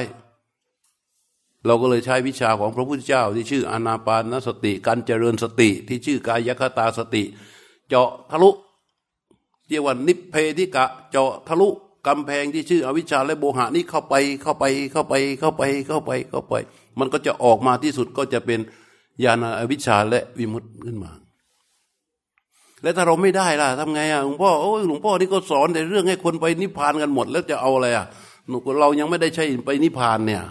[1.65, 7.23] เราก็เลยใช้วิชาของพระพุทธเจ้า ที่ชื่ออนาปานสติ การเจริญสติที่ชื่อกายคตาสติ
[7.87, 8.49] เจาะทะลุ
[9.67, 11.67] เรียกว่านิพเพธิกะ เจาะทะลุ
[12.07, 16.53] กำแพงที่ชื่ออวิชชาและโบหะนี้เข้าไปเข้าไปเข้าไปเข้าไปเข้าไปเข้าไป
[16.99, 18.59] มันก็จะออกมาที่สุดก็จะเป็น
[19.23, 21.11] ญาณอวิชชาและวิมุตติขึ้นมา
[22.81, 28.05] แล้วถ้าเราไม่ได้ล่ะทำไงอะหลวงพ่อโอ้ยหลวงพ่อนี่ก็สอนแต่เรื่องให้คนไปนิพพานกันหมด แล้วจะเอาอะไรอะ
[28.47, 30.43] หนูเรายังไม่ได้ใช่ไปนิพพานเนี่ย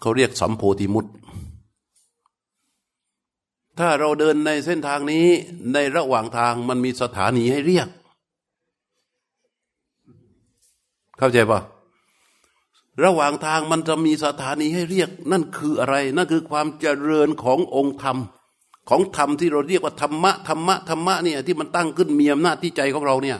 [0.00, 1.06] เขาเรียกสัมโพธิมุต
[3.78, 5.26] ถ้าเราเดินในเส้นทางนี้
[5.72, 7.88] ในระหว่างทางมันมีสถานีให้เรียก
[11.18, 11.60] เข้าใจปะ
[13.04, 18.18] ระหว่างทางมันจะมีสถานีให้เรียก นั่นคืออะไร นั่นคือความเจริญขององค์ธรรม
[18.88, 23.38] ของธรรมที่เราเรียกว่าธรรมะธรรมะธรรมะเนี่ยที่มันตั้งขึ้นมีอำนาจที่ใจของเราเนี่ย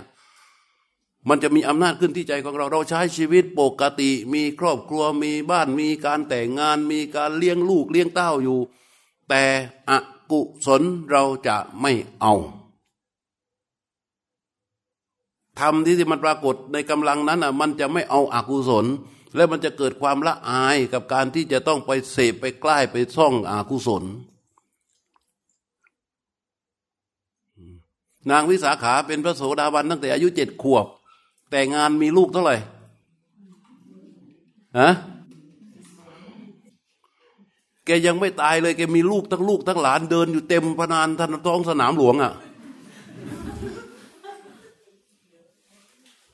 [1.29, 8.59] มันจะมีอำนาจขึ้นที่ใจของเราเราใช้ชีวิตปกติ มีครอบครัวมีบ้านมีการแต่งงาน มีการเลี้ยงลูกเลี้ยงเต้าอยู่
[9.29, 9.45] แต่
[9.91, 9.93] อ
[10.31, 12.35] กุศลเราจะไม่เอา
[15.61, 18.87] ทำที่มันปรากฏในกำลังนั้นอะมันจะไม่เอาอากุศล
[19.37, 24.05] และมันจะเกิดความละอายกับการที่จะต้องไปเสพไปใกล้ไปซ่องอากุศล
[28.31, 30.87] นางวิสาขาเป็นพระโสดาบันตั้งแต่อายุเจ็ดขวบ
[31.51, 32.57] แต่งานมีลูกเท่าไหร่
[34.79, 34.91] ฮะ
[37.87, 42.33] แกยังไม่ตายเลยแกมีลูกทั้งลูกทั้งหลานเดินอยู่เต็มพนานทันท้องสนามหลวงอะ่ะ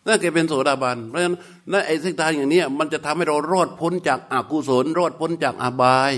[0.07, 1.36] นั่นแกเป็นโสดาบันเพราะฉะนั้น
[1.72, 6.12] นั่นไอ้เส้นทางอย่างนี้มันจะทำให้เรารอดพ้นจากอากุศล รอดพ้นจากอาบาย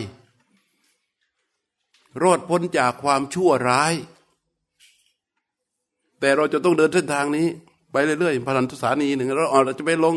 [2.22, 3.92] รอดพ้นจากความชั่วร้าย
[6.24, 7.46] แต่เราจะต้องเดินเส้นทางนี้
[7.92, 10.16] ไปเรื่อยๆพันทุสานีหนึ่งเราอาจจะไปลง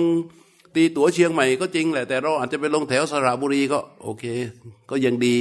[0.76, 4.24] ตีตั๋วเชียงใหม่ก็จริงแหละแต่เราอาจจะไปลงแถวสระบุรีก็ โอเค
[4.90, 5.36] ก็ยังดี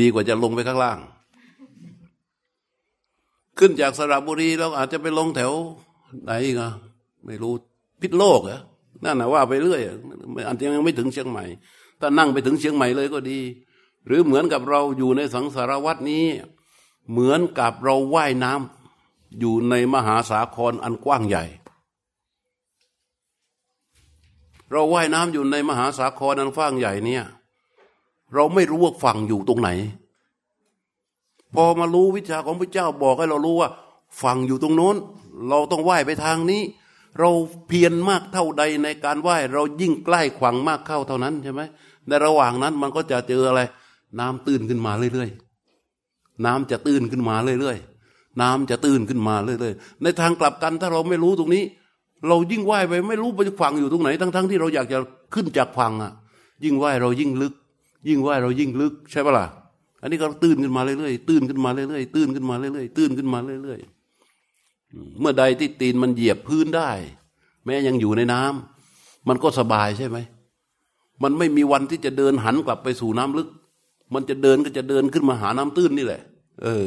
[0.00, 0.98] ดีกว่าจะลงไปข้างล่าง
[3.58, 5.52] ขึ้นจากสระบุรีเราอาจจะไปลงแถว
[6.24, 6.68] ไหนก็
[7.24, 7.52] ไม่รู้
[8.00, 8.60] พิษโลกอะ
[9.04, 9.80] นั่นนะว่าไปเรื่อย
[10.46, 11.44] อาจจะยังไม่ถึงเชียงใหม่
[12.00, 13.40] ถ้านั่งไปถึงเชียงใหม่เลยก็ดี
[14.06, 16.24] หรือเหมือนกับเราอยู่ในสังสารวัตนี้
[17.10, 18.81] เหมือนกับเราว่ายน้ำ
[19.40, 21.44] อยู่ในมหาสาครอันกว้างใหญ่
[24.70, 27.24] เราว่ายน้ำอยู่ในมหาสาครอันกว้างใหญ่เนี่ย
[28.34, 29.70] เราไม่รู้ว่าฝั่งอยู่ตรงไหน
[31.54, 33.70] พอมารู้วิชาของพระเจ้าบอกให้เรารู้ว่า
[34.22, 34.96] ฝั่งอยู่ตรงโน้น
[35.48, 36.62] เราต้องว่ายไปทางนี้
[37.18, 37.30] เรา
[37.68, 41.62] เพียรมากเท่าใดในการว่ายเรายิ่งใกล้ขวางมากเข้าเท่านั้นใช่ไหม
[42.06, 43.60] ในระหว่างนั้นมันก็จะเจออะไร
[44.18, 47.91] น้ำตื้นขึ้นมาเรื่อยๆน้ำจะตื้นขึ้นมาเรื่อยๆ
[48.40, 51.64] น้ำจะตื้นขึ้นมาเรื่อยๆในทางกลับกันถ้าเราไม่รู้ตรงนี้
[52.28, 54.98] เรายิ่งว่ายไปไม่รู้ไปฝั่งอยู่ตรงไหน ทั้งๆที่เราอยากจะ
[55.34, 56.12] ขึ้นจากฝั่งอะ
[56.64, 57.54] ยิ่งว่ายเรายิ่งลึก
[58.08, 59.46] ยิ่งว่ายเรายิ่งลึกใช่ปะล่ะ
[60.02, 66.90] อันนี้ก็ตื้นขึ้นมาเรื่อยๆตื้นขึ้นมาเรื่อยๆตื้นขึ้นมาเรื่อยๆตื้นขึ้นมาเรื่อยๆเมื่อใดที่ตีนมันเหยียบพื้นได้
[67.64, 70.18] แม้ยังอยู่ในน้ำมันก็สบายใช่ไหม
[71.22, 73.48] มันไม่มีวันที่จะเดินหันกลับไปสู่น้ำลึก
[74.14, 76.22] มันจะเดินก็จะเดินขึ้นมาหาน้ำตื้นนี่แหละ
[76.62, 76.86] เออ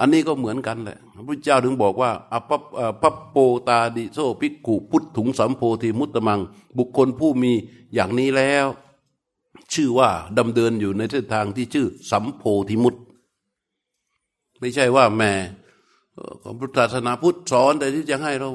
[0.00, 2.62] อันนี้ก็เหมือนกันแหละพระพุทธเจ้าถึงบอกว่าอภพ
[3.02, 3.36] ปโป
[3.68, 6.40] ตาดิโซภิกขุพุทถุงสัมโพธิมุตตมัง
[6.78, 7.52] บุคคลผู้มี
[7.94, 8.66] อย่างนี้แล้ว
[9.72, 12.94] ชื่อว่าดำเดินอยู่ในเส้นทางที่ชื่อสัมโพธิมุต
[14.60, 15.32] ไม่ใช่ว่าแม่
[16.42, 18.48] ของพุทธศาสนาพุทธสอนแต่ที่จะให้เรา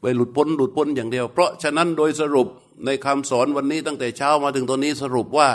[0.00, 2.48] ไปหลุดพ้นหลุดพ้นอย่างเดียว เพราะฉะนั้นโดยสรุป
[2.84, 5.48] ในคำสอนวันนี้ตั้งแต่เช้ามาถึงตอนนี้สรุปว่า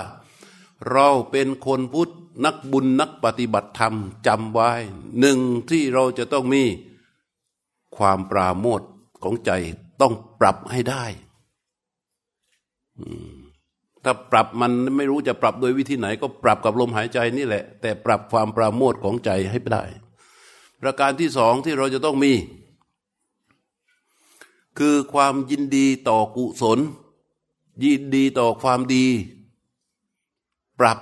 [0.92, 2.12] เราเป็นคนพุทธ
[2.46, 3.96] นักบุญนักปฏิบัติธรรม
[4.28, 4.72] จำไว้
[5.20, 6.64] หนึ่งที่เราจะต้องมี
[7.98, 8.82] ความปราโมท
[9.24, 9.52] ของใจ
[10.02, 11.06] ต้องปรับให้ได้
[14.04, 19.84] ถ้าปรับมันไม่รู้จะปรับโดยวิธีไหน ก็ปรับกับลมหายใจนี่แหละ แต่ปรับความปราโมทของใจให้ได้
[20.82, 22.34] ประการที่สองที่เราจะต้องมี
[24.80, 26.80] คือความยินดีต่อกุศล
[27.84, 29.06] ยินดีต่อความดี
[30.80, 30.98] ปรับ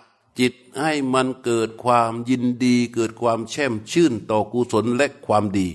[0.81, 5.67] ให้มันเกิดความยินดี เกิดความแช่มชื่นต่อกุศลและความดี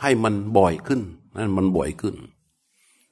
[0.00, 1.00] ให้มันบ่อยขึ้น
[1.36, 2.14] นั่นมันบ่อยขึ้น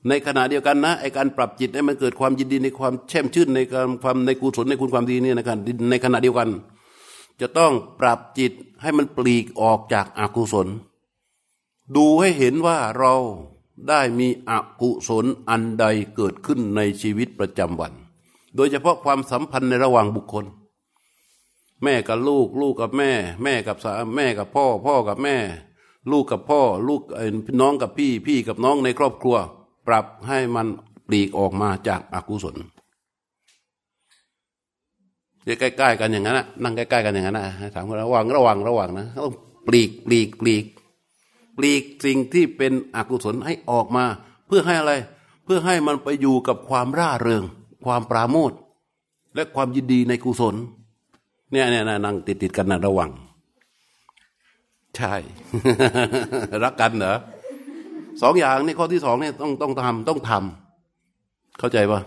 [0.09, 5.59] ในขณะเดียวกันนะไอการปรับจิตให้มันเกิดความยินดีในความแช่มชื่นในการความในกุศลในคุณความดีเนี่ยนะครับ
[5.90, 6.49] ในขณะเดียวกัน
[7.40, 10.68] จะต้องปรับจิตให้มันปลีกออกจากอากุศล
[11.97, 13.14] ดูให้เห็นว่าเรา
[13.88, 15.84] ได้มีอกุศลอันใด
[16.16, 17.92] เกิดขึ้นในชีวิตประจำวัน
[18.57, 20.45] โดยเฉพาะความสัมพันธ์ในระหว่างบุคคล
[21.83, 23.11] แม่กับลูก ลูกกับแม่
[23.43, 25.37] แม่กับสาแม่กับพ่อ พ่อกับแม่
[26.11, 27.03] ลูกกับพ่อ ลูก
[27.61, 29.37] น้องกับพี่ พี่กับน้องในครอบครัว
[29.87, 30.66] ปรับให้มัน
[31.07, 32.57] ปลีกออกมาจากอากุศล
[35.45, 39.33] ใกล้ๆกันอย่างนั้นนะนั่งใกล้ๆกันอย่างนั้นนะถามระวังระวังระวังนะต้อง
[39.66, 40.64] ปลีกปลีกปลีก
[41.57, 44.05] ปลีกสิ่งที่เป็นอกุศลให้ออกมา
[44.47, 44.93] เพื่อให้อะไร
[45.45, 47.43] เพื่อให้มันไปอยู่กับความร่าเริง
[47.85, 48.53] ความปราโมท
[49.35, 50.55] และความยินดีในกุศล
[51.51, 53.11] เนี่ยเนี่ยนั่งติดติดกันนะระวัง
[54.97, 55.14] ใช่
[56.64, 57.16] รักกันเหรอ
[58.22, 62.01] สองอย่างนี่ข้อที่สองเนี่ยต้องต้องทำต้องทำเข้าใจปะ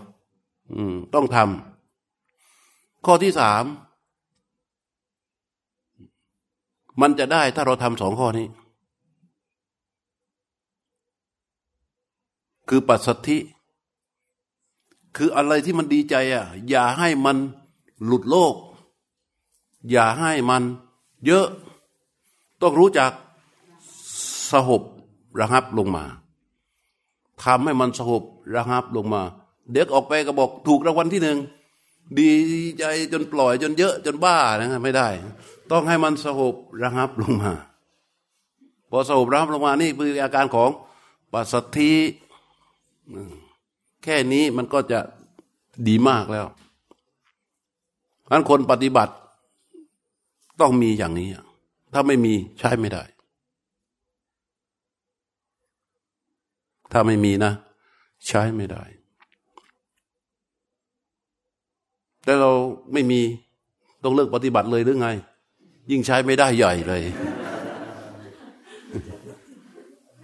[0.73, 3.63] อืม ต้องทำข้อที่สาม
[7.01, 8.47] มันจะได้ถ้าเราทำสองข้อนี้
[12.69, 13.37] คือปัสสัทธิ
[15.17, 17.37] คืออะไรที่มันดีใจอะ อย่าให้มัน
[18.05, 18.53] หลุดโลก
[19.91, 20.63] อย่าให้มัน
[21.25, 21.47] เยอะ
[22.61, 23.11] ต้องรู้จัก
[24.51, 24.81] สหบ
[25.39, 26.05] ระงับลงมา
[27.43, 28.23] ทำให้มันสหบ
[28.55, 29.21] ระงับลงมา
[29.73, 31.37] เด็กออกไปก็บอกถูกรางวัลที่หนึ่ง
[32.19, 32.29] ดี
[32.79, 35.07] ใจจนปล่อยจนเยอะจนบ้านะไม่ได้
[35.71, 37.53] ต้องให้มันสหบระงับลงมา
[38.89, 40.69] พอสหบระงับลงมานี่คืออาการของ
[41.31, 41.91] ปัสสธิ
[44.03, 44.99] แค่นี้มันก็จะ
[45.87, 46.45] ดีมากแล้ว
[48.31, 49.13] นั้นคนปฏิบัติ
[50.61, 51.29] ต้องมีอย่างนี้
[51.93, 53.03] ถ้าไม่มีใช้ไม่ได้
[56.91, 57.53] ถ้าไม่มีนะ
[58.27, 58.83] ใช้ไม่ได้
[62.23, 62.51] แต่เรา
[62.93, 63.21] ไม่มี
[64.03, 65.09] ต้องเลิกปฏิบัติเลยหรือไง
[65.91, 67.03] ยิ่งใช้ไม่ได้ใหญ่เลย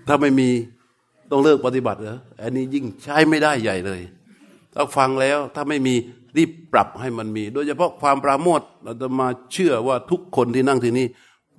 [0.08, 0.50] ถ้าไม่มี
[1.32, 4.02] ต้องเลิกปฏิบัติเหรออันนี้ยิ่งใช้ไม่ได้ใหญ่เลย
[4.74, 5.96] ถ้าฟังแล้ว ถ้าไม่มี
[6.38, 11.06] รีบปรับให้มันมี โดยเฉพาะความปราโมทเราจะมาเชื่อว่าทุกคนที่นั่งที่นี่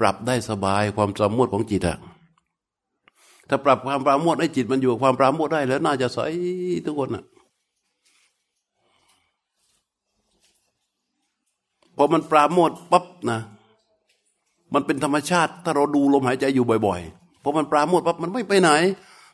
[0.00, 1.98] ปรับได้สบายความปราโมทของจิตอะ
[3.48, 6.18] ถ้าปรับความปราโมทให้จิตมันอยู่ความปราโมทได้แล้วน่าจะใส
[6.86, 7.24] ทุกคนอะ
[11.96, 13.40] พอมันปราโมทปั๊บนะ
[14.74, 18.70] มันเป็นธรรมชาติ ถ้าเราดูลมหายใจอยู่บ่อยๆพอมันปราโมทปั๊บมันไม่ไปไหน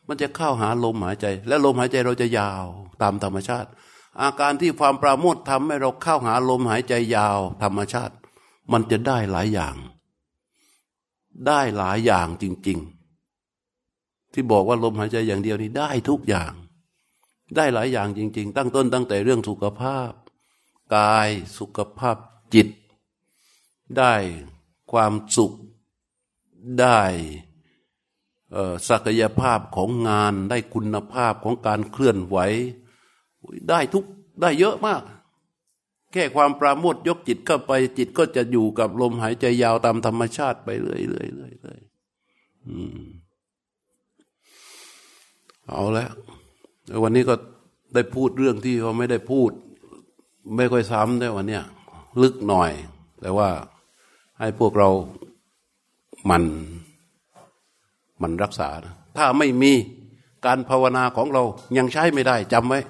[0.08, 2.64] มันจะเข้าหาลมหายใจ และลมหายใจเราจะยาว
[3.02, 3.68] ตามธรรมชาติ
[4.20, 8.14] อาการที่ความปราโมททำให้เราเข้าหาลมหายใจยาวธรรมชาติ
[8.72, 9.76] มันจะได้หลายอย่าง
[11.46, 12.78] ได้หลายอย่างจริง
[13.56, 16.52] ๆ ที่บอกว่าลมหายใจอย่างเดียวนี้ได้ทุกอย่าง
[17.56, 20.10] ได้หลายอย่างจริง ๆ ตั้งต้นตั้งแต่เรื่องสุขภาพ
[20.96, 22.16] กายสุขภาพ
[22.54, 22.68] จิต
[23.98, 24.14] ได้
[24.92, 25.52] ความสุข
[26.80, 27.00] ได้
[28.88, 32.38] ศักยภาพของงานได้คุณภาพของการเคลื่อนไหว
[33.70, 34.04] ได้ทุก
[34.40, 35.02] ได้เยอะมาก
[36.12, 41.90] แค่ความปราโมทยกจิตเข้าไป จิตก็จะอยู่กับลมหายใจยาวตามธรรมชาติไปเรื่อยๆเรื่อยๆ
[45.68, 46.10] เอาแล้ว
[47.02, 47.34] วันนี้ก็
[47.94, 49.50] ได้พูดเรื่องที่เขาไม่ได้พูด
[50.56, 51.64] ไม่ค่อยซ้ำได้วันเนี้ย
[52.22, 52.70] ลึกหน่อย
[53.20, 53.48] แต่ว่า
[54.38, 54.88] ให้พวกเรา
[56.30, 56.42] มัน
[58.22, 59.72] มันรักษานะถ้าไม่มี
[60.46, 61.42] การภาวนาของเรา
[61.78, 62.80] ยังใช้ไม่ได้จำไว้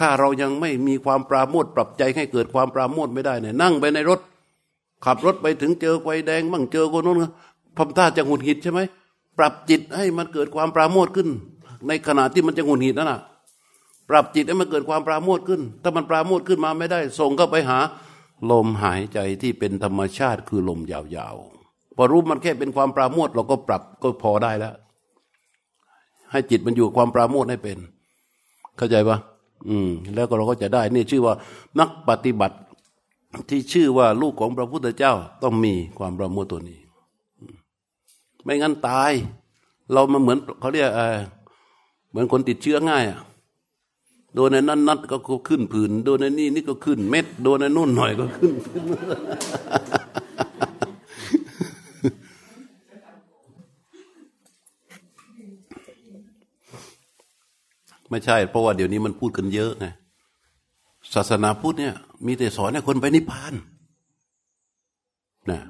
[0.00, 4.20] ถ้าเรายังไม่มีความปราโมทปรับใจให้เกิดความปราโมทไม่ได้เนี่ยนั่งไปในรถ
[5.04, 7.22] ขับรถไปถึงเจอไฟแดงมั่งเจอคนนู้น
[7.76, 8.80] พมท่าจะหงุดหงิดใช่ไหม
[9.38, 11.28] ปรับจิตให้มันเกิดความปราโมทขึ้น
[11.88, 13.20] ในขณะที่มันจะหงุดหงิดนั่นน่ะ
[14.10, 17.78] ปรับจิตให้มันเกิดความปราโมทขึ้น ถ้ามันปราโมทขึ้นมาไม่ได้ ส่งก็ไปหา
[18.50, 24.74] ลมหายใจที่เป็นธรรมชาติคือลมยาวๆ พอรู้มันแค่เป็นความปราโมทเราก็ปรับก็พอได้แล้ว
[26.32, 27.78] ให้จิตมันอยู่ความปราโมทให้เป็น
[28.76, 29.18] เข้าใจปะ
[29.68, 31.34] อืมแล้วก็เราก็จะได้นี่ชื่อว่า
[31.80, 32.56] นักปฏิบัติ
[33.50, 36.80] ที่ชื่อว่าลูกของพระพุทธเจ้าต้องมีความปราโมทตัวนี้
[38.42, 39.12] ไม่งั้นตาย
[39.92, 40.90] เรามาเหมือนเขาเรียก
[42.10, 43.20] เหมือนคนติดเชื้อง่ายอะ
[44.34, 45.16] โดนในนั้นนัดก็
[45.48, 48.52] ขึ้นผื่นโดนในนี่นี่ก็ขึ้นเม็ดโดนในนู่นหน่อยก็ขึ้น
[58.10, 59.86] ไม่ใช่ เพราะว่าเดี๋ยวนี้มันพูดกันเยอะไง
[61.14, 61.94] ศาสนาพุทธเนี่ย
[62.26, 63.52] มีแต่สอนให้คนไปนิพพาน
[65.50, 65.60] นะ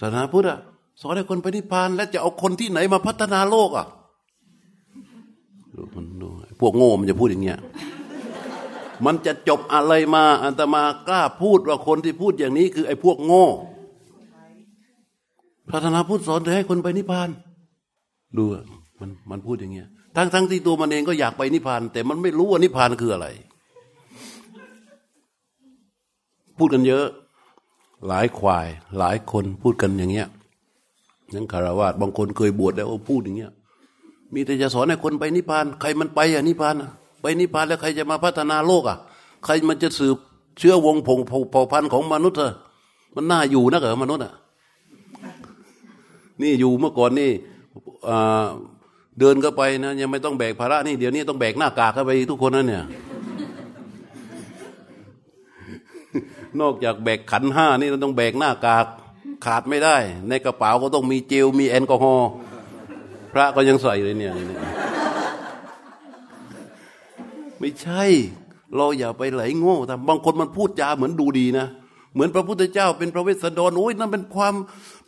[0.00, 0.58] ศาสนาพุทธอะ
[1.02, 3.86] สอนให้คนไปนิพพาน แล้วจะเอาคนที่ไหนมาพัฒนาโลกอะ
[5.94, 6.28] มันดู
[6.60, 7.58] พวกโง่มันจะพูดอย่างเงี้ย
[9.06, 13.46] มันจะจบอะไรมาอันตมากล้าพูดว่าคนที่พูดอย่างนี้ คือไอ้พวกโง่
[15.68, 17.28] พระธนาพุทธสอนให้คนไปนิพพาน
[18.36, 18.44] ดู
[19.00, 23.26] มันมันพูดอย่างเงี้ย ทั้งทั้งที่ตัวมันเองก็อยากไปนิพพาน แต่มันไม่รู้ว่านิพพานคืออะไร
[26.58, 27.06] พูดกันเยอะ
[28.08, 28.66] หลายควาย
[28.98, 30.28] หลายคนพูดกันอย่างเงี้ย
[31.34, 33.52] นั่งคารวะบางคนเคยบวชแล้วพูดอย่างเงี้ย
[34.34, 36.74] มีแต่จะสอนให้คนไปนิพพาน ใครมันไปอะนิพพาน
[37.22, 38.98] ไปนิพพานแล้วใครจะมาพัฒนาโลกอะ
[39.44, 40.16] ใครมันจะสืบ
[40.58, 42.42] เชื้อวงผงเผ่าพันธุ์ของมนุษย์เอ
[43.14, 44.32] มันน่าอยู่นะเหรอมนุษย์อะ
[46.42, 47.30] นี่อยู่เมื่อก่อนนี่
[49.18, 52.84] เดินก็ไปนะยังไม่ต้องแบกภาระนี่เดี๋ยวนี้ต้องแบกหน้ากากเข้าไปทุกคนนั่นเนี่ย
[56.60, 58.86] นอกจากแบกขันห้านี่เราต้องแบกหน้ากาก
[59.44, 59.96] ขาดไม่ได้
[60.28, 62.28] ในกระเป๋าก็ต้องมีเจลมีแอลกอฮอล์
[63.32, 64.34] พระก็ยังใส่เลยเนี่ย
[67.60, 68.04] ไม่ใช่
[68.76, 71.66] เราอย่าไปไหลโง่ทำบางคนมันพูดจาเหมือนดูดีนะ
[72.14, 74.54] เหมือนพระพุทธเจ้าเป็นพระเวสสันดรโอ้ยนั่นเป็นความ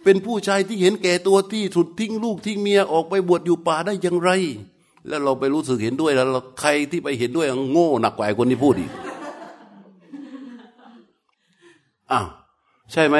[0.05, 4.31] เป็นผู้ชายที่เห็นแก่ตัวที่สุดทิ้งลูกทิ้งเมียออกไปบวชอยู่ป่าได้อย่างไร
[5.09, 6.27] แล้วเราไปรู้สึกเห็นด้วยแล้ว
[6.61, 8.91] ใครที่ไปเห็นด้วยโง่หนักกว่าคนที่พูดอีก
[12.13, 12.27] อ้าว
[12.93, 13.17] ใช่ไหม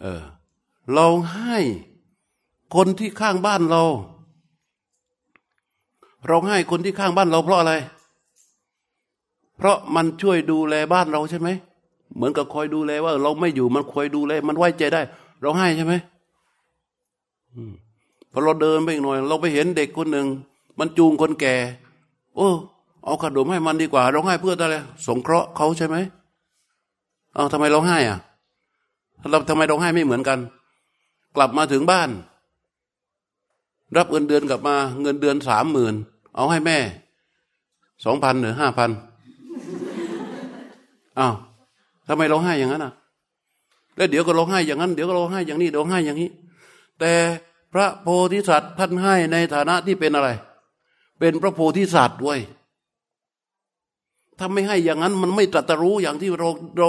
[0.00, 0.22] เออ
[0.94, 1.58] เราให้
[2.74, 3.82] คนที่ข้างบ้านเรา
[6.26, 7.74] เราให้คนที่ข้างบ้านเราเพราะอะไร
[9.56, 11.48] เพราะมันช่วยดูแลบ้านเราใช่ไหม
[12.16, 15.00] เหมือนกับคอยดูแลว่า เราไม่อยู่มันคอยดูแลมันไว้ใจได้
[15.42, 15.94] เราให้ใช่ไหม
[18.32, 20.26] พอเราเดินไปอีกหน่อย เราไปเห็นเด็กคนหนึ่ง
[20.78, 21.54] มันจูงคนแก่
[22.36, 22.48] โอ้
[23.04, 25.96] เอาขนมให้มันดีกว่า เราให้เพื่ออะไรสงเคราะห์เขาใช่ไหม
[27.34, 28.18] เอาทำไมเราให้อะ
[29.30, 30.38] เราทำไมเราให้ไม่เหมือนกัน
[31.36, 32.10] กลับมาถึงบ้าน
[33.96, 35.94] รับเงินเดือนกลับมา เงินเดือนสามหมื่น
[36.36, 36.78] เอาให้แม่
[38.04, 38.90] สองพันหรือห้าพัน
[41.18, 41.34] อ้าว
[42.08, 42.92] ทำไมเราให้อย่างนั้นอะ
[43.96, 46.30] แล้วเดี๋ยวก็ร้องไห้อย่างนั้น เดี๋ยวก็ร้องไห้อย่างนี้ร้องไห้อย่างนี้
[47.00, 47.12] แต่
[47.72, 50.28] พระโพธิสัตว์ท่านให้ในฐานะที่เป็นอะไร
[51.18, 52.38] เป็นพระโพธิสัตว์ด้วย
[54.38, 56.48] ถ้าไม่ให้อย่างนั้นมันไม่ตรัสรู้อย่างที่เรา
[56.78, 56.88] เรา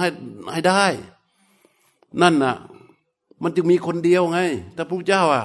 [0.00, 0.08] ให้
[0.52, 0.84] ให้ได้
[2.22, 2.56] นั่นน่ะ
[3.42, 4.40] มันจึงมีคนเดียวไง
[4.74, 5.44] แต่พระเจ้าอะ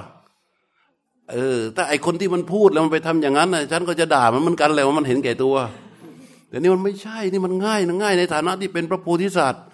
[1.32, 5.54] เออถ้าไอคนที่มันพูดแล้วมันไปทำอย่างนั้นนะฉันก็จะด่ามันเหมือนกันแหละว่ามันเห็นแก่ตัว
[6.56, 9.64] แต่นี่มันไม่ใช่นี่มันง่ายนะง่ายในฐานะที่เป็นพระโพธิสัตว์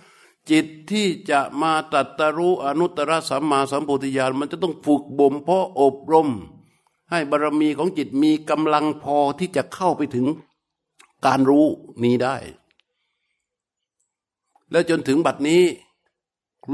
[0.50, 6.28] จิตที่จะมาตัดตรู้อนุตตรสัมมาสัมโพธิญาณ มันจะต้องฝึกบ่มเพาะอบรม
[7.10, 10.26] ให้บารรมีของจิตมีกำลังพอที่จะเข้าไปถึง
[11.26, 11.66] การรู้
[12.02, 12.36] นี้ได้
[14.70, 15.62] แล้วจนถึงบัดนี้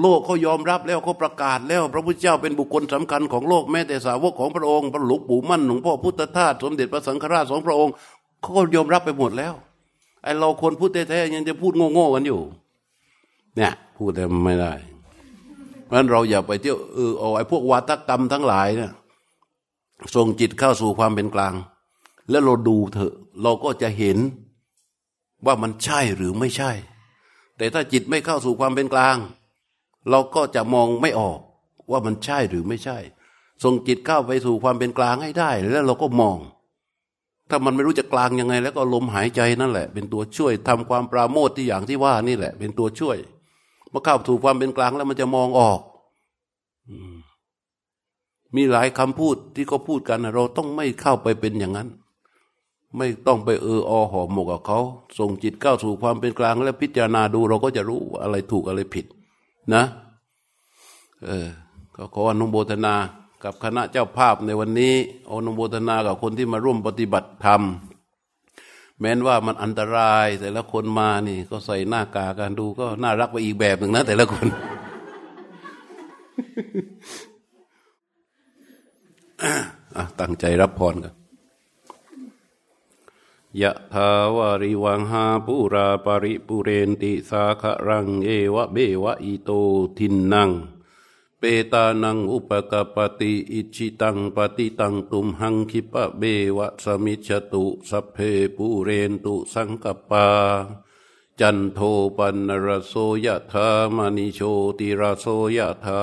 [0.01, 7.93] โลกเขายอมรับแล้วเขาประกาศแล้ว พระพุทธเจ้าเป็นบุคคลสำคัญของโลกแม้แต่สาวกของพระองค์พระหลวงปู่มั่นหลวงพ่อพุทธทาสสมเด็จพระสังฆราชสองพระองค์
[8.41, 9.55] เขาก็ยอมรับไปหมดแล้ว
[10.23, 12.41] ไอเราคนพูดแท้ๆยังจะพูดโง่ๆกันอยู่
[13.57, 14.73] เนี่ย พูดแต่ไม่ได้
[15.85, 18.93] เพราะนั้นเราอย่าไปเที่ยวเออเอาไอพวกวาทกรรมทั้งหลายเนี่ย
[20.15, 21.55] ส่งจิตเข้าสู่ความเป็นกลาง
[22.31, 24.19] แล้วเราดูเถอะ เราก็จะเห็น
[25.47, 26.71] ว่ามันใช่หรือไม่ใช่
[27.57, 29.17] แต่ถ้าจิตไม่เข้าสู่ความเป็นกลาง
[30.11, 31.39] เราก็จะมองไม่ออก
[31.91, 32.99] ว่ามันใช่หรือไม่ใช่
[33.63, 36.39] ส่งจิตเข้าไปสู่ความเป็นกลางให้ได้ แล้วเราก็มอง
[37.49, 43.19] ถ้ามันไม่รู้จะกลางยังไง แล้วก็ลมหายใจนั่นแหละ เป็นตัวช่วยทำความปราโมทที่อย่างที่ว่านี่แหละ เป็นตัวช่วย
[43.91, 45.81] เมื่อเข้าถูกความเป็นกลางแล้วมันจะมองออก
[48.57, 51.89] มีหลายคำพูดที่เขาพูดกันเราต้องไม่เข้าไปเป็นอย่างนั้น
[52.97, 54.79] ไม่ต้องไปเอออหอหมกกับเขา
[55.19, 59.07] ส่งจิตเข้าสู่ความเป็นกลาง แล้วพิจารณาดูเราก็จะรู้อะไรถูกอะไรผิด
[59.75, 59.83] นะ
[61.27, 61.49] เออ
[61.97, 62.95] ก็ขออนุโมทนา
[63.45, 64.95] กับคณะเจ้าภาพในวันนี้
[65.31, 67.63] อนุโมทนากับคนที่มาร่วมปฏิบัติธรรม
[69.01, 74.47] แม้นว่ามันอันตราย แต่ละคนมานี่ก็ใส่หน้ากากกันดูก็น่ารักไปอีกแบบหนึ่งนะแต่ละคน
[80.21, 81.15] ตั้งใจรับพรกัน
[83.63, 89.51] ยะทาวาริวังหาปุราปริปุเรนติสาครัง เอวะเบวะอิโต
[89.99, 90.51] ทินนัง
[91.41, 96.23] เปตานังอุปกปติอิชิตังปฏิตังตุมหังคิปะเบ
[96.57, 98.17] วะสมิจตุสัพเพ
[98.57, 100.27] ปูเรนตุสังกปา
[101.41, 101.79] จันโท
[102.17, 104.41] ปันนรโสยธามณิโช
[104.79, 105.27] ติรโส
[105.57, 106.03] ยธา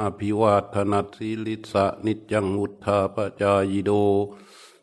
[0.00, 3.90] อภิวาทนัสิลิสะนิจังุทธาปจายโด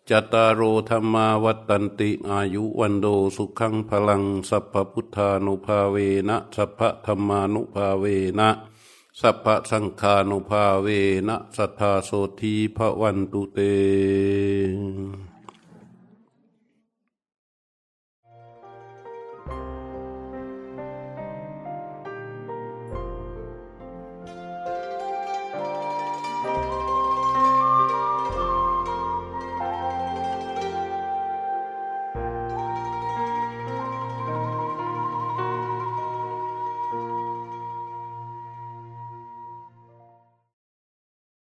[0.09, 5.95] จตารโอธรรมาวัตันติอายุวันโดสุขังพลังสัพพพุทธานุภาเว
[6.29, 8.05] นะสัพพธรรมานุภาเว
[8.39, 8.49] นะ
[9.21, 10.87] สัพพสังฆานุภาเว
[11.27, 12.11] นะสัทธาโส
[12.41, 13.59] ทีพระวันตุเต